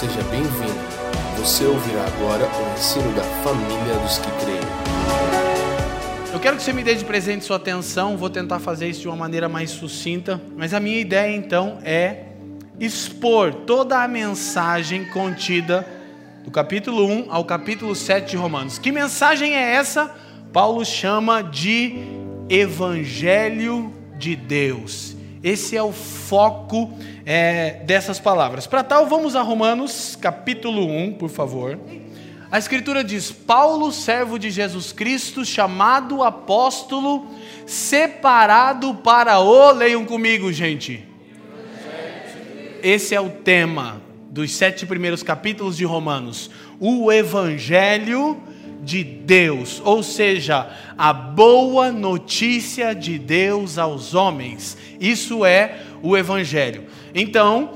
[0.00, 0.80] Seja bem-vindo.
[1.36, 4.58] Você ouvirá agora o ensino da família dos que creem.
[6.32, 9.08] Eu quero que você me dê de presente sua atenção, vou tentar fazer isso de
[9.08, 12.28] uma maneira mais sucinta, mas a minha ideia então é
[12.78, 15.86] expor toda a mensagem contida
[16.44, 18.78] do capítulo 1 ao capítulo 7 de Romanos.
[18.78, 20.16] Que mensagem é essa?
[20.50, 21.96] Paulo chama de
[22.48, 25.19] Evangelho de Deus.
[25.42, 26.92] Esse é o foco
[27.24, 28.66] é, dessas palavras.
[28.66, 31.78] Para tal, vamos a Romanos capítulo 1, por favor.
[32.50, 37.26] A Escritura diz: Paulo, servo de Jesus Cristo, chamado apóstolo,
[37.64, 39.70] separado para o.
[39.72, 41.08] Leiam comigo, gente.
[42.82, 46.50] Esse é o tema dos sete primeiros capítulos de Romanos.
[46.78, 48.42] O Evangelho
[48.82, 54.76] de Deus, ou seja, a boa notícia de Deus aos homens.
[54.98, 56.84] Isso é o Evangelho.
[57.14, 57.72] Então,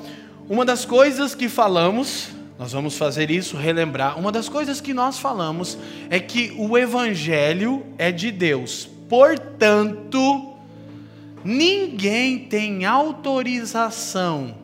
[0.49, 4.19] uma das coisas que falamos, nós vamos fazer isso, relembrar.
[4.19, 5.79] Uma das coisas que nós falamos
[6.11, 8.89] é que o Evangelho é de Deus.
[9.09, 10.55] Portanto,
[11.45, 14.55] ninguém tem autorização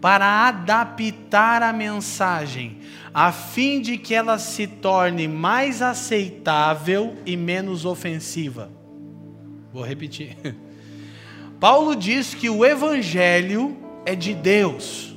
[0.00, 2.78] para adaptar a mensagem,
[3.14, 8.70] a fim de que ela se torne mais aceitável e menos ofensiva.
[9.72, 10.36] Vou repetir.
[11.60, 15.14] Paulo diz que o Evangelho é de Deus.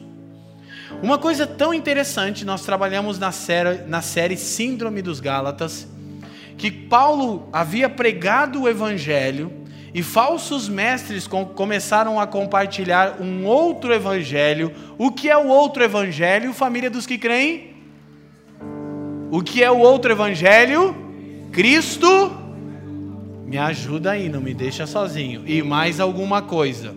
[1.01, 5.87] Uma coisa tão interessante, nós trabalhamos na série, na série Síndrome dos Gálatas,
[6.57, 14.73] que Paulo havia pregado o Evangelho e falsos mestres começaram a compartilhar um outro evangelho.
[14.97, 17.74] O que é o outro evangelho, família dos que creem?
[19.31, 20.95] O que é o outro evangelho?
[21.51, 22.31] Cristo.
[23.45, 25.43] Me ajuda aí, não me deixa sozinho.
[25.45, 26.95] E mais alguma coisa.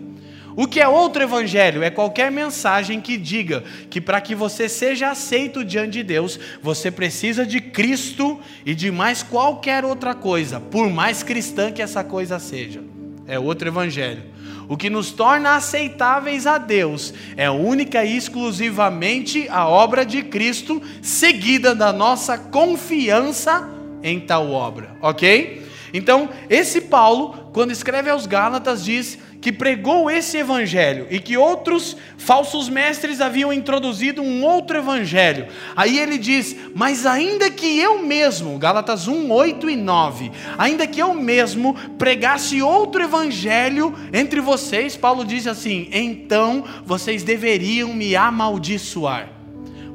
[0.55, 1.83] O que é outro evangelho?
[1.83, 6.91] É qualquer mensagem que diga que para que você seja aceito diante de Deus, você
[6.91, 12.39] precisa de Cristo e de mais qualquer outra coisa, por mais cristã que essa coisa
[12.39, 12.81] seja.
[13.29, 14.23] É outro evangelho.
[14.67, 20.81] O que nos torna aceitáveis a Deus é única e exclusivamente a obra de Cristo,
[21.01, 23.69] seguida da nossa confiança
[24.03, 25.67] em tal obra, ok?
[25.93, 31.95] Então, esse Paulo, quando escreve aos Gálatas, diz que pregou esse evangelho e que outros
[32.17, 35.47] falsos mestres haviam introduzido um outro evangelho.
[35.75, 41.01] Aí ele diz: Mas ainda que eu mesmo, Gálatas 1, 8 e 9, ainda que
[41.01, 49.29] eu mesmo pregasse outro evangelho entre vocês, Paulo diz assim: Então vocês deveriam me amaldiçoar.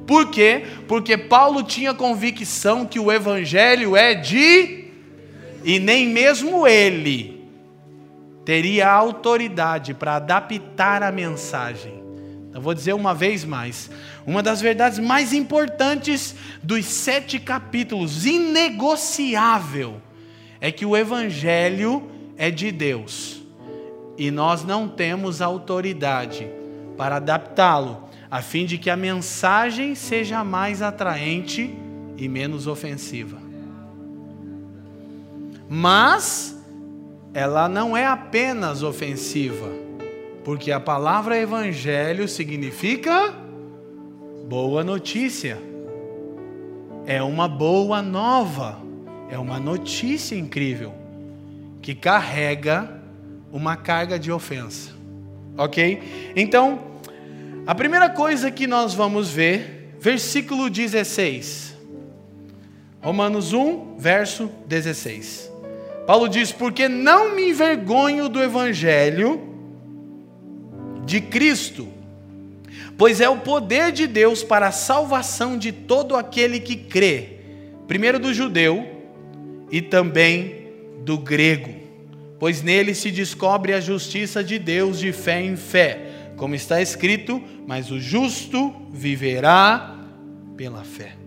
[0.06, 0.64] Por quê?
[0.86, 4.84] Porque Paulo tinha convicção que o evangelho é de.
[5.64, 7.33] E nem mesmo ele
[8.44, 12.02] teria autoridade para adaptar a mensagem.
[12.48, 13.90] Então, vou dizer uma vez mais:
[14.26, 20.00] uma das verdades mais importantes dos sete capítulos, inegociável,
[20.60, 23.42] é que o Evangelho é de Deus
[24.16, 26.48] e nós não temos autoridade
[26.96, 31.74] para adaptá-lo, a fim de que a mensagem seja mais atraente
[32.16, 33.38] e menos ofensiva.
[35.68, 36.53] Mas
[37.34, 39.68] ela não é apenas ofensiva,
[40.44, 43.34] porque a palavra evangelho significa
[44.46, 45.60] boa notícia.
[47.04, 48.80] É uma boa nova,
[49.28, 50.94] é uma notícia incrível
[51.82, 53.02] que carrega
[53.52, 54.92] uma carga de ofensa.
[55.58, 56.32] OK?
[56.36, 56.78] Então,
[57.66, 61.76] a primeira coisa que nós vamos ver, versículo 16.
[63.02, 65.53] Romanos 1, verso 16.
[66.06, 69.40] Paulo diz: Porque não me envergonho do evangelho
[71.04, 71.88] de Cristo,
[72.96, 77.38] pois é o poder de Deus para a salvação de todo aquele que crê,
[77.86, 78.86] primeiro do judeu
[79.70, 80.68] e também
[81.04, 81.74] do grego,
[82.38, 87.42] pois nele se descobre a justiça de Deus de fé em fé, como está escrito:
[87.66, 89.94] Mas o justo viverá
[90.56, 91.23] pela fé.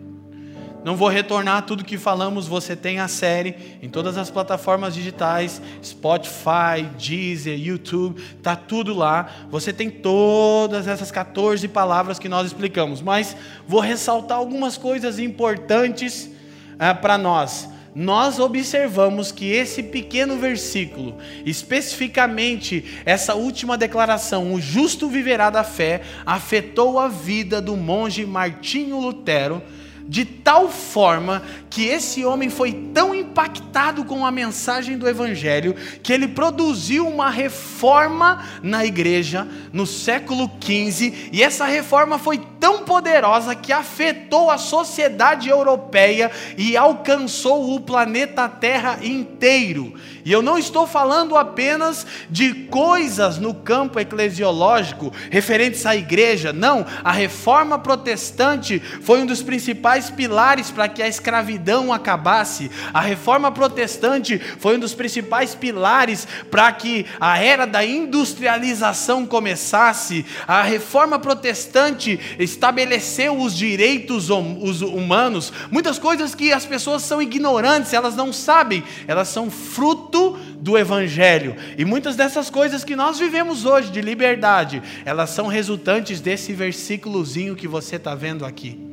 [0.87, 5.61] Não vou retornar tudo que falamos, você tem a série em todas as plataformas digitais,
[5.83, 9.29] Spotify, Deezer, YouTube, tá tudo lá.
[9.49, 13.35] Você tem todas essas 14 palavras que nós explicamos, mas
[13.67, 16.31] vou ressaltar algumas coisas importantes
[16.79, 25.09] ah, para nós nós observamos que esse pequeno versículo, especificamente essa última declaração, o justo
[25.09, 29.63] viverá da fé, afetou a vida do monge Martinho Lutero,
[30.07, 36.13] de tal forma que esse homem foi tão impactado com a mensagem do Evangelho que
[36.13, 43.53] ele produziu uma reforma na igreja no século XV, e essa reforma foi tão poderosa
[43.53, 49.93] que afetou a sociedade europeia e alcançou o planeta Terra inteiro.
[50.25, 56.85] E eu não estou falando apenas de coisas no campo eclesiológico referentes à igreja, não.
[57.01, 62.69] A reforma protestante foi um dos principais pilares para que a escravidão acabasse.
[62.93, 70.25] A reforma protestante foi um dos principais pilares para que a era da industrialização começasse.
[70.47, 74.59] A reforma protestante estabeleceu os direitos hum,
[74.93, 80.77] humanos, muitas coisas que as pessoas são ignorantes, elas não sabem, elas são fruto do
[80.77, 81.55] Evangelho.
[81.77, 87.55] E muitas dessas coisas que nós vivemos hoje de liberdade, elas são resultantes desse versículozinho
[87.55, 88.86] que você está vendo aqui.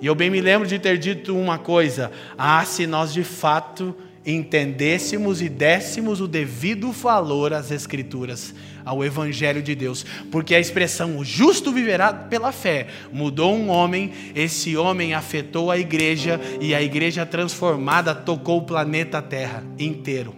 [0.00, 3.94] E eu bem me lembro de ter dito uma coisa: ah, se nós de fato
[4.24, 8.54] entendêssemos e dessemos o devido valor às Escrituras,
[8.84, 14.12] ao Evangelho de Deus, porque a expressão o justo viverá pela fé mudou um homem,
[14.34, 20.34] esse homem afetou a igreja e a igreja transformada tocou o planeta Terra inteiro.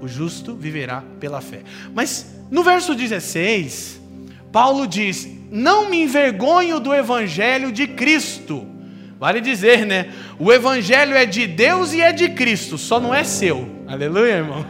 [0.00, 1.62] O justo viverá pela fé.
[1.94, 4.00] Mas no verso 16,
[4.56, 8.66] Paulo diz: Não me envergonho do Evangelho de Cristo
[9.18, 10.12] Vale dizer, né?
[10.38, 13.66] O evangelho é de Deus e é de Cristo, só não é seu.
[13.88, 14.66] Aleluia, irmão.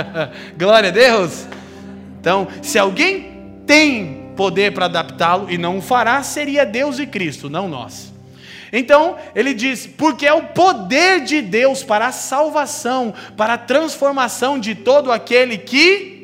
[0.56, 1.46] Glória a Deus.
[2.18, 7.50] Então, se alguém tem poder para adaptá-lo e não o fará, seria Deus e Cristo,
[7.50, 8.10] não nós.
[8.72, 14.58] Então, ele diz: porque é o poder de Deus para a salvação, para a transformação
[14.58, 16.19] de todo aquele que.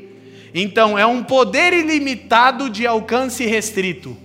[0.59, 4.17] Então, é um poder ilimitado de alcance restrito.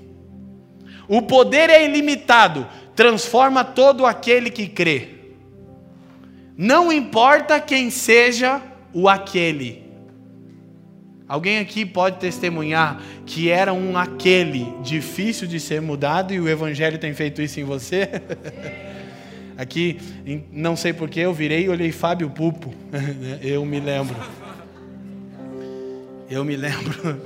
[1.06, 5.10] O poder é ilimitado transforma todo aquele que crê.
[6.56, 8.62] Não importa quem seja
[8.94, 9.84] o aquele.
[11.28, 16.98] Alguém aqui pode testemunhar que era um aquele difícil de ser mudado e o Evangelho
[16.98, 18.08] tem feito isso em você?
[19.58, 20.00] Aqui,
[20.50, 22.74] não sei porquê, eu virei e olhei Fábio Pupo.
[23.44, 24.16] Eu me lembro.
[26.32, 27.22] Eu me lembro.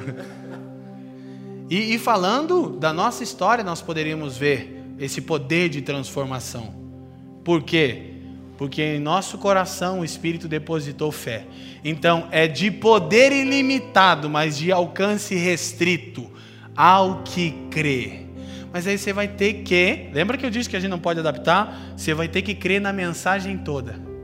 [1.69, 6.73] E, e falando da nossa história, nós poderíamos ver esse poder de transformação.
[7.43, 8.13] Por quê?
[8.57, 11.45] Porque em nosso coração o Espírito depositou fé.
[11.83, 16.27] Então é de poder ilimitado, mas de alcance restrito
[16.75, 18.25] ao que crê.
[18.73, 21.19] Mas aí você vai ter que, lembra que eu disse que a gente não pode
[21.19, 21.93] adaptar?
[21.95, 24.14] Você vai ter que crer na mensagem toda.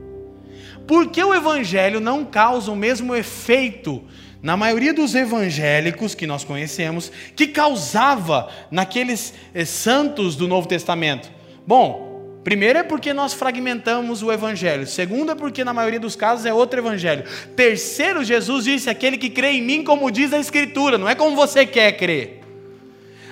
[0.92, 4.04] Porque o evangelho não causa o mesmo efeito
[4.42, 11.32] na maioria dos evangélicos que nós conhecemos, que causava naqueles eh, santos do Novo Testamento?
[11.66, 14.86] Bom, primeiro é porque nós fragmentamos o evangelho.
[14.86, 17.24] Segundo é porque na maioria dos casos é outro evangelho.
[17.56, 21.34] Terceiro, Jesus disse: aquele que crê em mim, como diz a Escritura, não é como
[21.34, 22.41] você quer crer.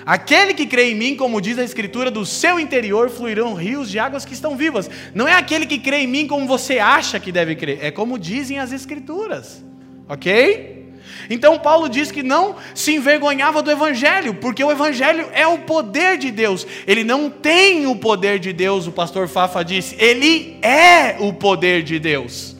[0.05, 3.99] Aquele que crê em mim, como diz a Escritura, do seu interior fluirão rios de
[3.99, 4.89] águas que estão vivas.
[5.13, 8.17] Não é aquele que crê em mim como você acha que deve crer, é como
[8.17, 9.63] dizem as Escrituras.
[10.07, 10.81] Ok?
[11.29, 16.17] Então Paulo diz que não se envergonhava do evangelho, porque o evangelho é o poder
[16.17, 16.65] de Deus.
[16.85, 21.83] Ele não tem o poder de Deus, o pastor Fafa disse, ele é o poder
[21.83, 22.50] de Deus.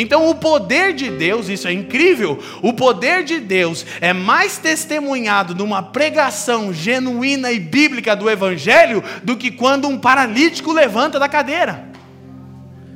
[0.00, 5.56] Então, o poder de Deus, isso é incrível, o poder de Deus é mais testemunhado
[5.56, 11.88] numa pregação genuína e bíblica do Evangelho do que quando um paralítico levanta da cadeira.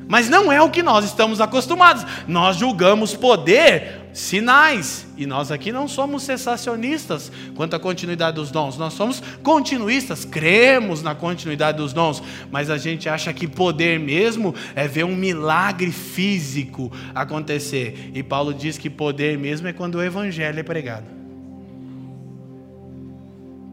[0.06, 2.06] Mas não é o que nós estamos acostumados.
[2.28, 5.06] Nós julgamos poder sinais.
[5.16, 11.02] E nós aqui não somos cessacionistas quanto à continuidade dos dons, nós somos continuistas, cremos
[11.02, 15.90] na continuidade dos dons, mas a gente acha que poder mesmo é ver um milagre
[15.90, 18.10] físico acontecer.
[18.14, 21.06] E Paulo diz que poder mesmo é quando o evangelho é pregado.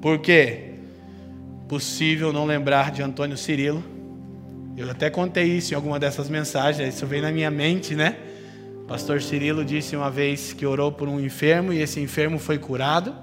[0.01, 0.75] Por quê?
[1.67, 3.83] Possível não lembrar de Antônio Cirilo.
[4.77, 8.15] Eu até contei isso em alguma dessas mensagens, isso veio na minha mente, né?
[8.89, 13.15] Pastor Cirilo disse uma vez que orou por um enfermo e esse enfermo foi curado,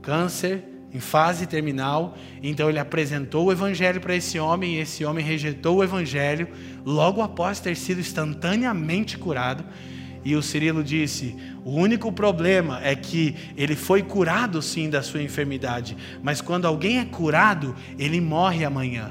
[0.00, 2.16] câncer em fase terminal.
[2.42, 6.48] Então ele apresentou o evangelho para esse homem e esse homem rejeitou o evangelho
[6.82, 9.62] logo após ter sido instantaneamente curado.
[10.24, 15.22] E o Cirilo disse: o único problema é que ele foi curado sim da sua
[15.22, 19.10] enfermidade, mas quando alguém é curado, ele morre amanhã.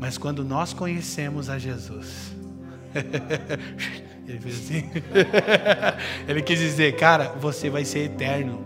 [0.00, 2.34] Mas quando nós conhecemos a Jesus,
[4.28, 4.90] Ele fez assim.
[6.28, 8.62] Ele quis dizer, cara, você vai ser eterno.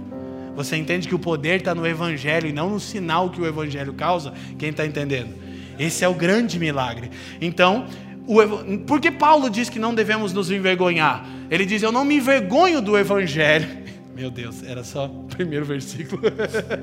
[0.57, 3.95] Você entende que o poder está no Evangelho e não no sinal que o Evangelho
[3.95, 4.35] causa?
[4.59, 5.35] Quem está entendendo?
[5.78, 7.11] Esse é o grande milagre.
[7.40, 7.87] Então,
[8.26, 11.25] o, por que Paulo diz que não devemos nos envergonhar?
[11.50, 13.83] Ele diz: Eu não me envergonho do evangelho.
[14.14, 16.23] Meu Deus, era só o primeiro versículo.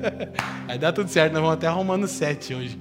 [0.66, 2.78] Aí dá tudo certo, nós vamos até Romanos 7 hoje.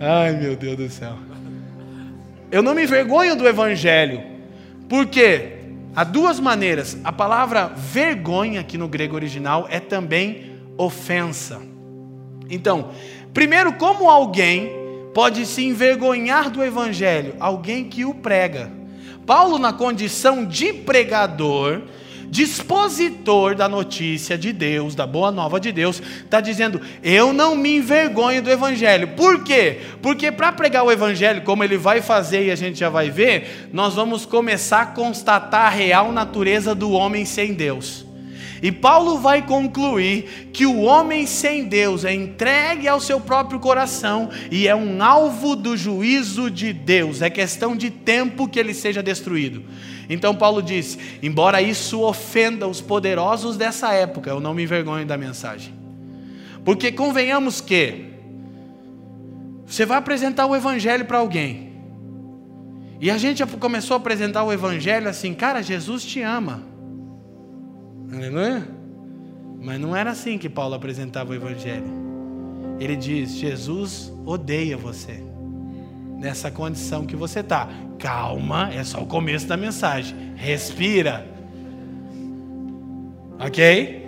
[0.00, 1.16] Ai, meu Deus do céu.
[2.50, 4.22] Eu não me envergonho do evangelho.
[4.88, 5.58] Por quê?
[5.94, 6.98] Há duas maneiras.
[7.04, 11.62] A palavra vergonha, aqui no grego original, é também ofensa.
[12.50, 12.90] Então,
[13.32, 14.70] primeiro, como alguém
[15.14, 17.34] pode se envergonhar do evangelho?
[17.38, 18.70] Alguém que o prega.
[19.24, 21.82] Paulo, na condição de pregador,
[22.34, 27.76] dispositor da notícia de Deus, da boa nova de Deus, está dizendo: Eu não me
[27.76, 29.08] envergonho do Evangelho.
[29.16, 29.78] Por quê?
[30.02, 33.68] Porque para pregar o Evangelho, como ele vai fazer e a gente já vai ver,
[33.72, 38.04] nós vamos começar a constatar a real natureza do homem sem Deus.
[38.62, 44.30] E Paulo vai concluir que o homem sem Deus é entregue ao seu próprio coração
[44.50, 47.22] e é um alvo do juízo de Deus.
[47.22, 49.62] É questão de tempo que ele seja destruído.
[50.08, 55.16] Então Paulo diz: embora isso ofenda os poderosos dessa época, eu não me envergonho da
[55.16, 55.74] mensagem.
[56.64, 58.06] Porque convenhamos que
[59.66, 61.72] você vai apresentar o evangelho para alguém.
[63.00, 66.73] E a gente começou a apresentar o evangelho assim, cara, Jesus te ama.
[68.12, 68.66] Aleluia?
[69.60, 71.86] Mas não era assim que Paulo apresentava o evangelho.
[72.78, 75.22] Ele diz: Jesus odeia você
[76.18, 77.68] nessa condição que você está.
[77.98, 80.32] Calma, é só o começo da mensagem.
[80.36, 81.26] Respira.
[83.38, 84.04] Ok?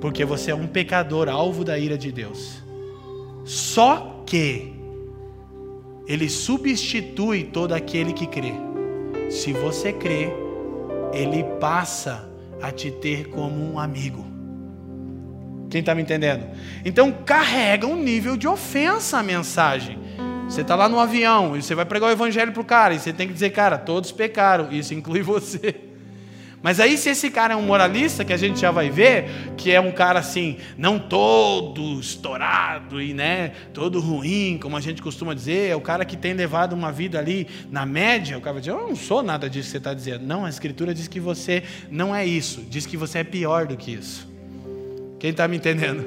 [0.00, 2.62] Porque você é um pecador, alvo da ira de Deus.
[3.44, 4.72] Só que
[6.06, 8.52] Ele substitui todo aquele que crê.
[9.30, 10.28] Se você crê,
[11.12, 12.33] Ele passa
[12.66, 14.24] a te ter como um amigo.
[15.70, 16.46] Quem está me entendendo?
[16.84, 19.98] Então carrega um nível de ofensa a mensagem.
[20.48, 22.98] Você está lá no avião e você vai pregar o evangelho para o cara e
[22.98, 25.93] você tem que dizer, cara, todos pecaram, isso inclui você.
[26.64, 29.70] Mas aí, se esse cara é um moralista, que a gente já vai ver, que
[29.70, 35.34] é um cara assim, não todo estourado e né, todo ruim, como a gente costuma
[35.34, 38.60] dizer, é o cara que tem levado uma vida ali na média, o cara vai
[38.62, 40.24] dizer, eu não sou nada disso que você está dizendo.
[40.24, 43.76] Não, a Escritura diz que você não é isso, diz que você é pior do
[43.76, 44.26] que isso.
[45.20, 46.02] Quem está me entendendo?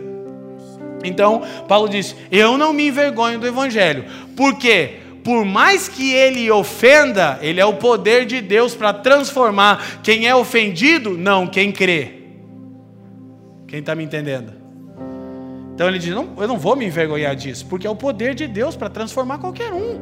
[1.04, 4.06] Então, Paulo diz: Eu não me envergonho do Evangelho.
[4.36, 5.02] Por quê?
[5.28, 10.34] Por mais que ele ofenda, ele é o poder de Deus para transformar quem é
[10.34, 12.14] ofendido, não, quem crê.
[13.68, 14.54] Quem está me entendendo?
[15.74, 18.48] Então ele diz: não, Eu não vou me envergonhar disso, porque é o poder de
[18.48, 20.00] Deus para transformar qualquer um.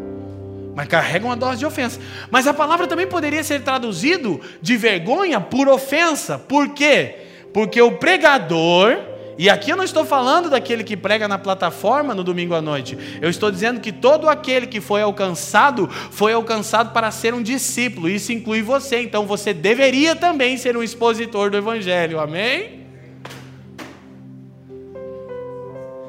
[0.75, 2.00] Mas carrega uma dose de ofensa.
[2.29, 6.38] Mas a palavra também poderia ser traduzido de vergonha por ofensa.
[6.38, 7.15] Por quê?
[7.51, 9.00] Porque o pregador
[9.37, 12.97] e aqui eu não estou falando daquele que prega na plataforma no domingo à noite.
[13.21, 18.07] Eu estou dizendo que todo aquele que foi alcançado, foi alcançado para ser um discípulo.
[18.07, 19.01] Isso inclui você.
[19.01, 22.19] Então você deveria também ser um expositor do Evangelho.
[22.19, 22.85] Amém?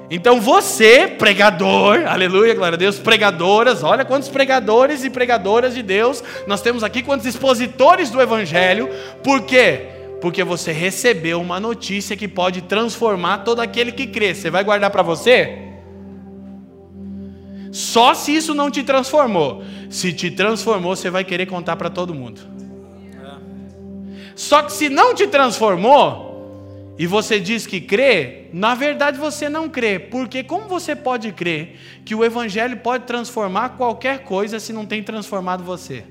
[0.08, 6.22] Então você, pregador, aleluia, glória a Deus, pregadoras, olha quantos pregadores e pregadoras de Deus
[6.46, 8.88] nós temos aqui, quantos expositores do Evangelho,
[9.24, 9.95] por quê?
[10.20, 14.34] Porque você recebeu uma notícia que pode transformar todo aquele que crê.
[14.34, 15.58] Você vai guardar para você?
[17.70, 19.62] Só se isso não te transformou.
[19.90, 22.40] Se te transformou, você vai querer contar para todo mundo.
[24.34, 29.68] Só que se não te transformou e você diz que crê, na verdade você não
[29.68, 34.86] crê, porque como você pode crer que o evangelho pode transformar qualquer coisa se não
[34.86, 36.04] tem transformado você?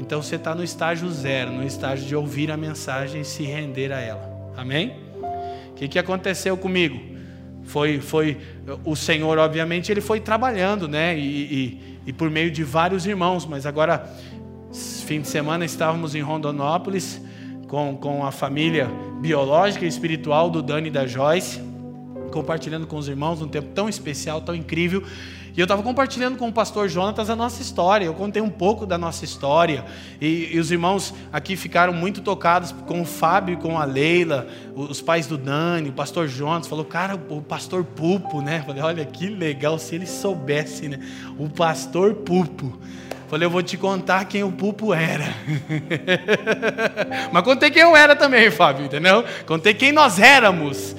[0.00, 3.92] Então você está no estágio zero, no estágio de ouvir a mensagem e se render
[3.92, 4.52] a ela.
[4.56, 4.94] Amém?
[5.72, 6.98] O que, que aconteceu comigo?
[7.64, 8.38] Foi, foi
[8.82, 11.18] o Senhor, obviamente, ele foi trabalhando, né?
[11.18, 14.10] E, e, e por meio de vários irmãos, mas agora,
[15.04, 17.20] fim de semana, estávamos em Rondonópolis
[17.68, 18.88] com, com a família
[19.20, 21.60] biológica e espiritual do Dani e da Joyce,
[22.32, 25.04] compartilhando com os irmãos num tempo tão especial, tão incrível.
[25.56, 28.04] E eu estava compartilhando com o pastor Jonatas a nossa história.
[28.04, 29.84] Eu contei um pouco da nossa história.
[30.20, 35.00] E, e, os irmãos aqui ficaram muito tocados com o Fábio com a Leila, os
[35.00, 36.66] pais do Dani, o pastor Jonas.
[36.66, 38.62] Falou, cara, o pastor Pupo, né?
[38.64, 41.00] Falei, olha que legal se ele soubesse, né?
[41.38, 42.78] O pastor Pupo.
[43.28, 45.34] Falei, eu vou te contar quem o Pupo era.
[47.32, 49.24] Mas contei quem eu era também, Fábio, entendeu?
[49.46, 50.96] Contei quem nós éramos.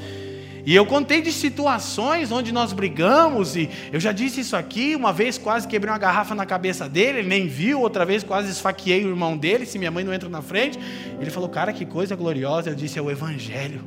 [0.66, 5.12] E eu contei de situações onde nós brigamos, e eu já disse isso aqui, uma
[5.12, 9.04] vez quase quebrei uma garrafa na cabeça dele, ele nem viu, outra vez quase esfaqueei
[9.06, 10.78] o irmão dele, se minha mãe não entra na frente.
[11.20, 12.70] Ele falou, cara, que coisa gloriosa.
[12.70, 13.82] Eu disse, é o Evangelho.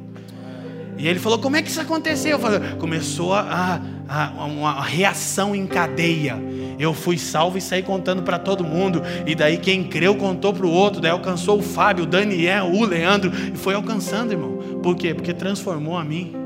[0.97, 2.33] E ele falou: Como é que isso aconteceu?
[2.33, 6.37] Eu falei, Começou a, a, a uma reação em cadeia.
[6.79, 9.03] Eu fui salvo e saí contando para todo mundo.
[9.27, 11.01] E daí quem creu contou para o outro.
[11.01, 13.33] Daí alcançou o Fábio, o Daniel, o Leandro.
[13.53, 14.81] E foi alcançando, irmão.
[14.83, 15.15] Por quê?
[15.15, 16.44] Porque transformou a mim.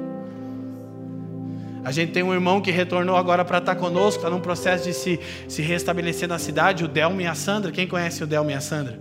[1.88, 4.92] A gente tem um irmão que retornou agora para estar conosco, está num processo de
[4.92, 5.18] se,
[5.48, 7.72] se restabelecer na cidade, o Delmo e a Sandra.
[7.72, 9.00] Quem conhece o Delmo e a Sandra?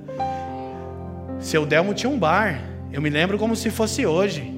[1.37, 2.61] Seu Delmo tinha um bar.
[2.89, 4.56] Eu me lembro como se fosse hoje.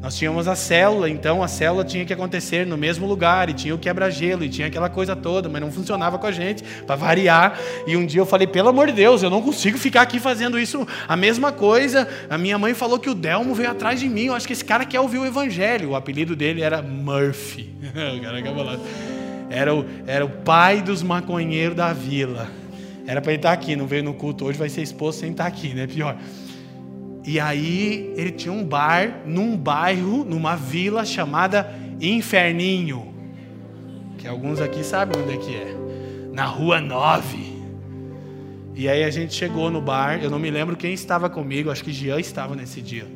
[0.00, 3.74] Nós tínhamos a célula, então a célula tinha que acontecer no mesmo lugar, e tinha
[3.74, 7.58] o quebra-gelo, e tinha aquela coisa toda, mas não funcionava com a gente, para variar.
[7.86, 10.58] E um dia eu falei, pelo amor de Deus, eu não consigo ficar aqui fazendo
[10.58, 12.06] isso, a mesma coisa.
[12.28, 14.64] A minha mãe falou que o Delmo veio atrás de mim, eu acho que esse
[14.64, 15.90] cara quer ouvir o Evangelho.
[15.90, 17.74] O apelido dele era Murphy.
[18.16, 18.78] o cara lá.
[19.48, 22.48] Era o, era o pai dos maconheiros da vila.
[23.06, 25.46] Era para ele estar aqui, não veio no culto hoje, vai ser exposto sem estar
[25.46, 25.86] aqui, né?
[25.86, 26.16] Pior.
[27.26, 31.68] E aí ele tinha um bar num bairro, numa vila chamada
[32.00, 33.12] Inferninho.
[34.16, 35.76] Que alguns aqui sabem onde é que é.
[36.32, 37.56] Na Rua 9.
[38.76, 41.82] E aí a gente chegou no bar, eu não me lembro quem estava comigo, acho
[41.82, 43.06] que Jean estava nesse dia.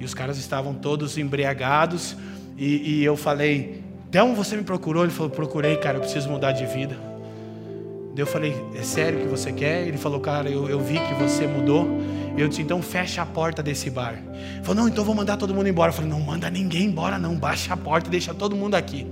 [0.00, 2.16] E os caras estavam todos embriagados.
[2.58, 5.04] E, e eu falei, Então você me procurou?
[5.04, 6.96] Ele falou, procurei, cara, eu preciso mudar de vida.
[8.16, 9.86] Eu falei, é sério que você quer?
[9.86, 11.86] Ele falou, cara, eu, eu vi que você mudou.
[12.36, 14.14] Eu disse, então fecha a porta desse bar.
[14.14, 15.88] Ele falou, não, então vou mandar todo mundo embora.
[15.88, 17.34] Eu falei, não manda ninguém embora, não.
[17.34, 19.06] Baixa a porta e deixa todo mundo aqui.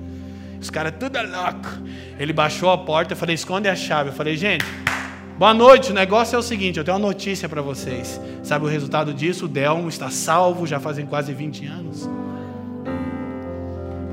[0.61, 1.69] Os caras, tudo é louco.
[2.19, 4.11] Ele baixou a porta, eu falei, esconde a chave.
[4.11, 4.65] Eu falei, gente,
[5.39, 5.91] boa noite.
[5.91, 8.21] O negócio é o seguinte, eu tenho uma notícia para vocês.
[8.43, 9.47] Sabe o resultado disso?
[9.47, 12.09] O Delmo está salvo já fazem quase 20 anos.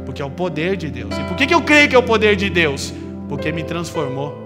[0.06, 1.18] Porque é o poder de Deus.
[1.18, 2.94] E por que eu creio que é o poder de Deus?
[3.28, 4.38] Porque me transformou.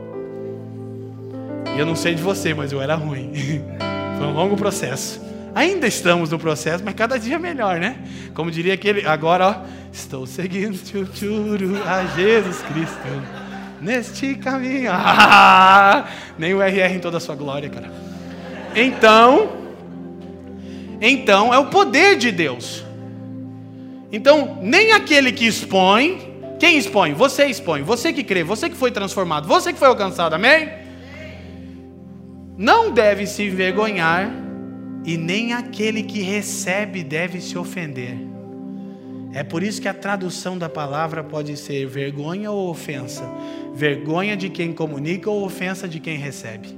[1.75, 3.31] E eu não sei de você, mas eu era ruim.
[4.17, 5.21] Foi um longo processo.
[5.53, 7.95] Ainda estamos no processo, mas cada dia melhor, né?
[8.33, 9.55] Como diria aquele, agora, ó,
[9.91, 13.45] estou seguindo tchutchuru, a Jesus Cristo
[13.81, 14.91] neste caminho.
[14.97, 16.07] Ah,
[16.37, 17.91] nem o RR em toda a sua glória, cara.
[18.75, 19.57] Então,
[20.99, 22.83] então é o poder de Deus.
[24.11, 27.13] Então, nem aquele que expõe, quem expõe?
[27.13, 30.84] Você expõe, você que crê, você que foi transformado, você que foi alcançado, amém?
[32.57, 34.31] Não deve se envergonhar,
[35.05, 38.17] e nem aquele que recebe deve se ofender.
[39.33, 43.23] É por isso que a tradução da palavra pode ser vergonha ou ofensa.
[43.75, 46.69] Vergonha de quem comunica ou ofensa de quem recebe.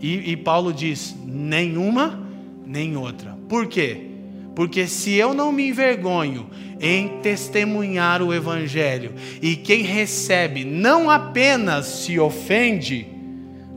[0.00, 2.26] E, e Paulo diz: nenhuma,
[2.64, 3.36] nem outra.
[3.48, 4.06] Por quê?
[4.54, 6.48] Porque se eu não me envergonho
[6.80, 13.06] em testemunhar o Evangelho, e quem recebe não apenas se ofende,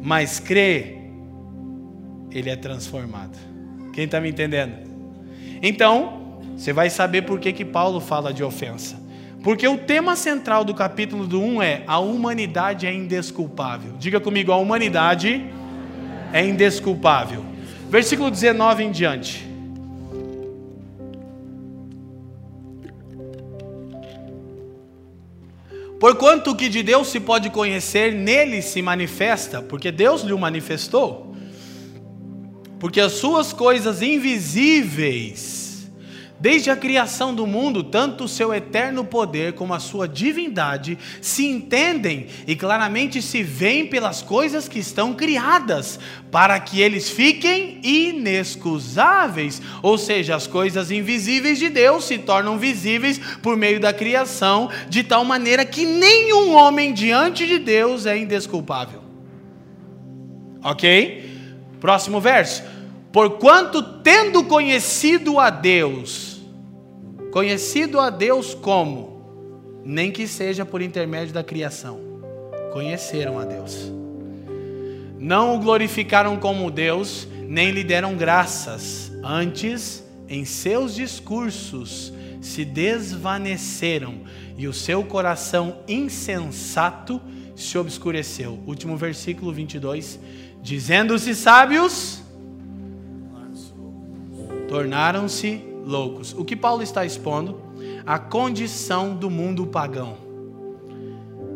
[0.01, 0.98] mas crê,
[2.31, 3.37] ele é transformado.
[3.93, 4.73] Quem está me entendendo?
[5.61, 8.97] Então, você vai saber por que, que Paulo fala de ofensa.
[9.43, 13.93] Porque o tema central do capítulo do 1 é a humanidade é indesculpável.
[13.97, 15.45] Diga comigo, a humanidade
[16.33, 17.45] é indesculpável.
[17.89, 19.47] Versículo 19 em diante.
[25.99, 30.39] Porquanto o que de Deus se pode conhecer, nele se manifesta, porque Deus lhe o
[30.39, 31.28] manifestou
[32.79, 35.91] porque as suas coisas invisíveis,
[36.39, 41.45] desde a criação do mundo, tanto o seu eterno poder como a sua divindade, se
[41.45, 45.99] entendem e claramente se veem pelas coisas que estão criadas,
[46.31, 49.61] para que eles fiquem inexcusáveis.
[49.83, 55.03] Ou seja, as coisas invisíveis de Deus se tornam visíveis por meio da criação, de
[55.03, 59.03] tal maneira que nenhum homem diante de Deus é indesculpável.
[60.63, 61.28] Ok?
[61.79, 62.63] Próximo verso.
[63.11, 66.41] Porquanto tendo conhecido a Deus,
[67.31, 69.81] conhecido a Deus como?
[69.83, 71.99] Nem que seja por intermédio da criação.
[72.71, 73.91] Conheceram a Deus.
[75.17, 79.11] Não o glorificaram como Deus, nem lhe deram graças.
[79.23, 84.21] Antes, em seus discursos, se desvaneceram
[84.57, 87.19] e o seu coração insensato
[87.55, 88.59] se obscureceu.
[88.65, 90.19] Último versículo 22
[90.61, 92.21] Dizendo-se sábios,
[94.67, 96.33] tornaram-se loucos.
[96.33, 97.61] O que Paulo está expondo?
[98.05, 100.17] A condição do mundo pagão,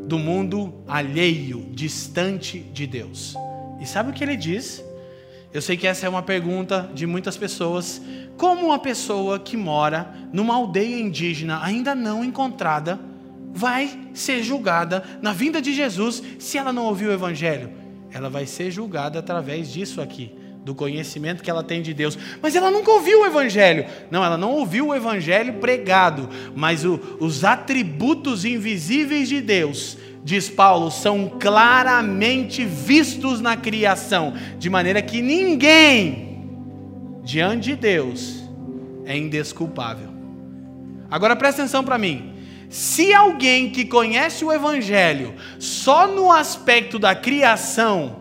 [0.06, 3.36] do mundo alheio, distante de Deus.
[3.80, 4.84] E sabe o que ele diz?
[5.54, 8.02] Eu sei que essa é uma pergunta de muitas pessoas.
[8.38, 13.00] Como uma pessoa que mora numa aldeia indígena ainda não encontrada
[13.54, 17.83] vai ser julgada na vinda de Jesus se ela não ouviu o Evangelho?
[18.14, 20.32] Ela vai ser julgada através disso aqui,
[20.64, 22.18] do conhecimento que ela tem de Deus.
[22.42, 23.86] Mas ela nunca ouviu o Evangelho.
[24.12, 30.50] Não, ela não ouviu o Evangelho pregado, mas o, os atributos invisíveis de Deus, diz
[30.50, 36.48] Paulo, são claramente vistos na criação, de maneira que ninguém,
[37.24, 38.44] diante de Deus,
[39.06, 40.10] é indesculpável.
[41.10, 42.33] Agora presta atenção para mim.
[42.74, 48.16] Se alguém que conhece o Evangelho só no aspecto da criação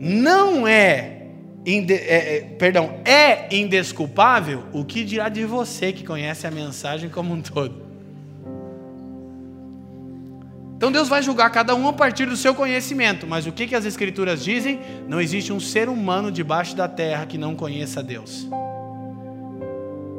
[0.00, 1.28] não é,
[1.64, 7.32] é, é, perdão, é indesculpável, o que dirá de você que conhece a mensagem como
[7.32, 7.86] um todo?
[10.76, 13.76] Então Deus vai julgar cada um a partir do seu conhecimento, mas o que, que
[13.76, 14.80] as Escrituras dizem?
[15.06, 18.48] Não existe um ser humano debaixo da terra que não conheça Deus.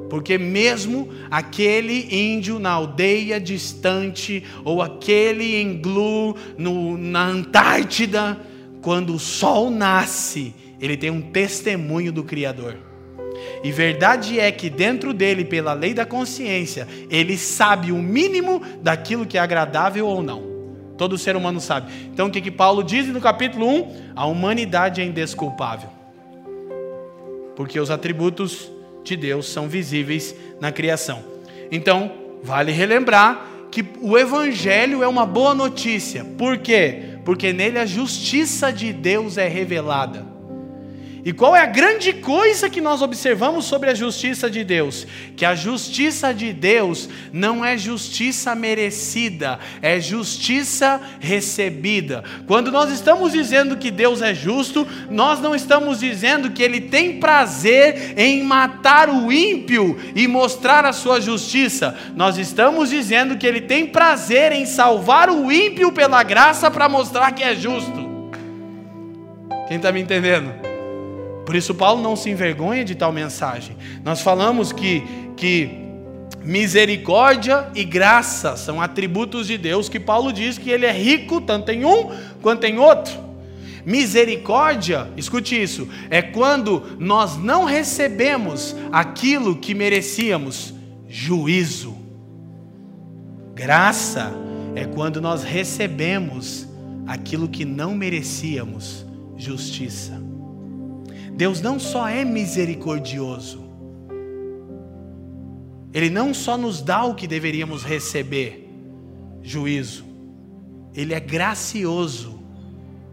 [0.09, 8.39] Porque mesmo aquele índio na aldeia distante, ou aquele em Glu, no, na Antártida,
[8.81, 12.77] quando o sol nasce, ele tem um testemunho do Criador.
[13.63, 19.25] E verdade é que dentro dele, pela lei da consciência, ele sabe o mínimo daquilo
[19.25, 20.49] que é agradável ou não.
[20.97, 21.91] Todo ser humano sabe.
[22.11, 24.11] Então o que, que Paulo diz no capítulo 1?
[24.15, 25.89] A humanidade é indesculpável.
[27.55, 28.69] Porque os atributos
[29.03, 31.23] de Deus são visíveis na criação.
[31.71, 32.11] Então,
[32.43, 36.25] vale relembrar que o Evangelho é uma boa notícia.
[36.37, 37.19] Por quê?
[37.23, 40.38] Porque nele a justiça de Deus é revelada.
[41.23, 45.05] E qual é a grande coisa que nós observamos sobre a justiça de Deus?
[45.35, 52.23] Que a justiça de Deus não é justiça merecida, é justiça recebida.
[52.47, 57.19] Quando nós estamos dizendo que Deus é justo, nós não estamos dizendo que Ele tem
[57.19, 61.97] prazer em matar o ímpio e mostrar a sua justiça.
[62.15, 67.33] Nós estamos dizendo que Ele tem prazer em salvar o ímpio pela graça para mostrar
[67.33, 68.07] que é justo.
[69.67, 70.68] Quem está me entendendo?
[71.49, 73.75] Por isso, Paulo não se envergonha de tal mensagem.
[74.05, 75.01] Nós falamos que,
[75.35, 75.67] que
[76.43, 81.71] misericórdia e graça são atributos de Deus que Paulo diz que ele é rico tanto
[81.71, 82.11] em um
[82.43, 83.15] quanto em outro.
[83.83, 90.71] Misericórdia, escute isso, é quando nós não recebemos aquilo que merecíamos,
[91.07, 91.97] juízo.
[93.55, 94.31] Graça
[94.75, 96.67] é quando nós recebemos
[97.07, 99.03] aquilo que não merecíamos,
[99.35, 100.28] justiça.
[101.39, 103.63] Deus não só é misericordioso,
[105.93, 108.69] Ele não só nos dá o que deveríamos receber,
[109.41, 110.03] juízo,
[110.93, 112.41] Ele é gracioso,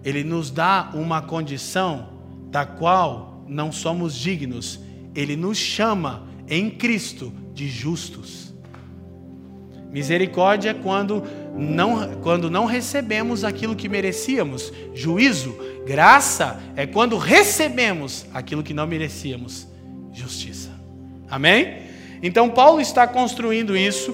[0.02, 2.08] Ele nos dá uma condição
[2.50, 4.80] da qual não somos dignos,
[5.14, 8.52] Ele nos chama em Cristo de justos.
[9.92, 11.22] Misericórdia é quando
[11.56, 18.88] não, quando não recebemos aquilo que merecíamos, juízo Graça é quando recebemos aquilo que não
[18.88, 19.68] merecíamos,
[20.12, 20.68] justiça.
[21.30, 21.82] Amém?
[22.20, 24.12] Então Paulo está construindo isso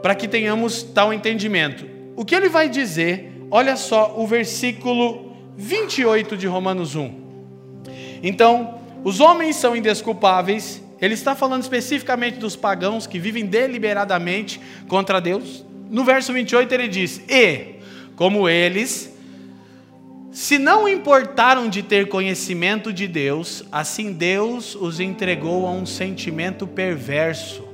[0.00, 1.84] para que tenhamos tal entendimento.
[2.14, 3.32] O que ele vai dizer?
[3.50, 7.10] Olha só o versículo 28 de Romanos 1.
[8.22, 10.80] Então, os homens são indesculpáveis.
[11.00, 15.64] Ele está falando especificamente dos pagãos que vivem deliberadamente contra Deus.
[15.90, 17.76] No verso 28 ele diz: "E
[18.16, 19.16] como eles
[20.30, 26.64] se não importaram de ter conhecimento de Deus, assim Deus os entregou a um sentimento
[26.64, 27.66] perverso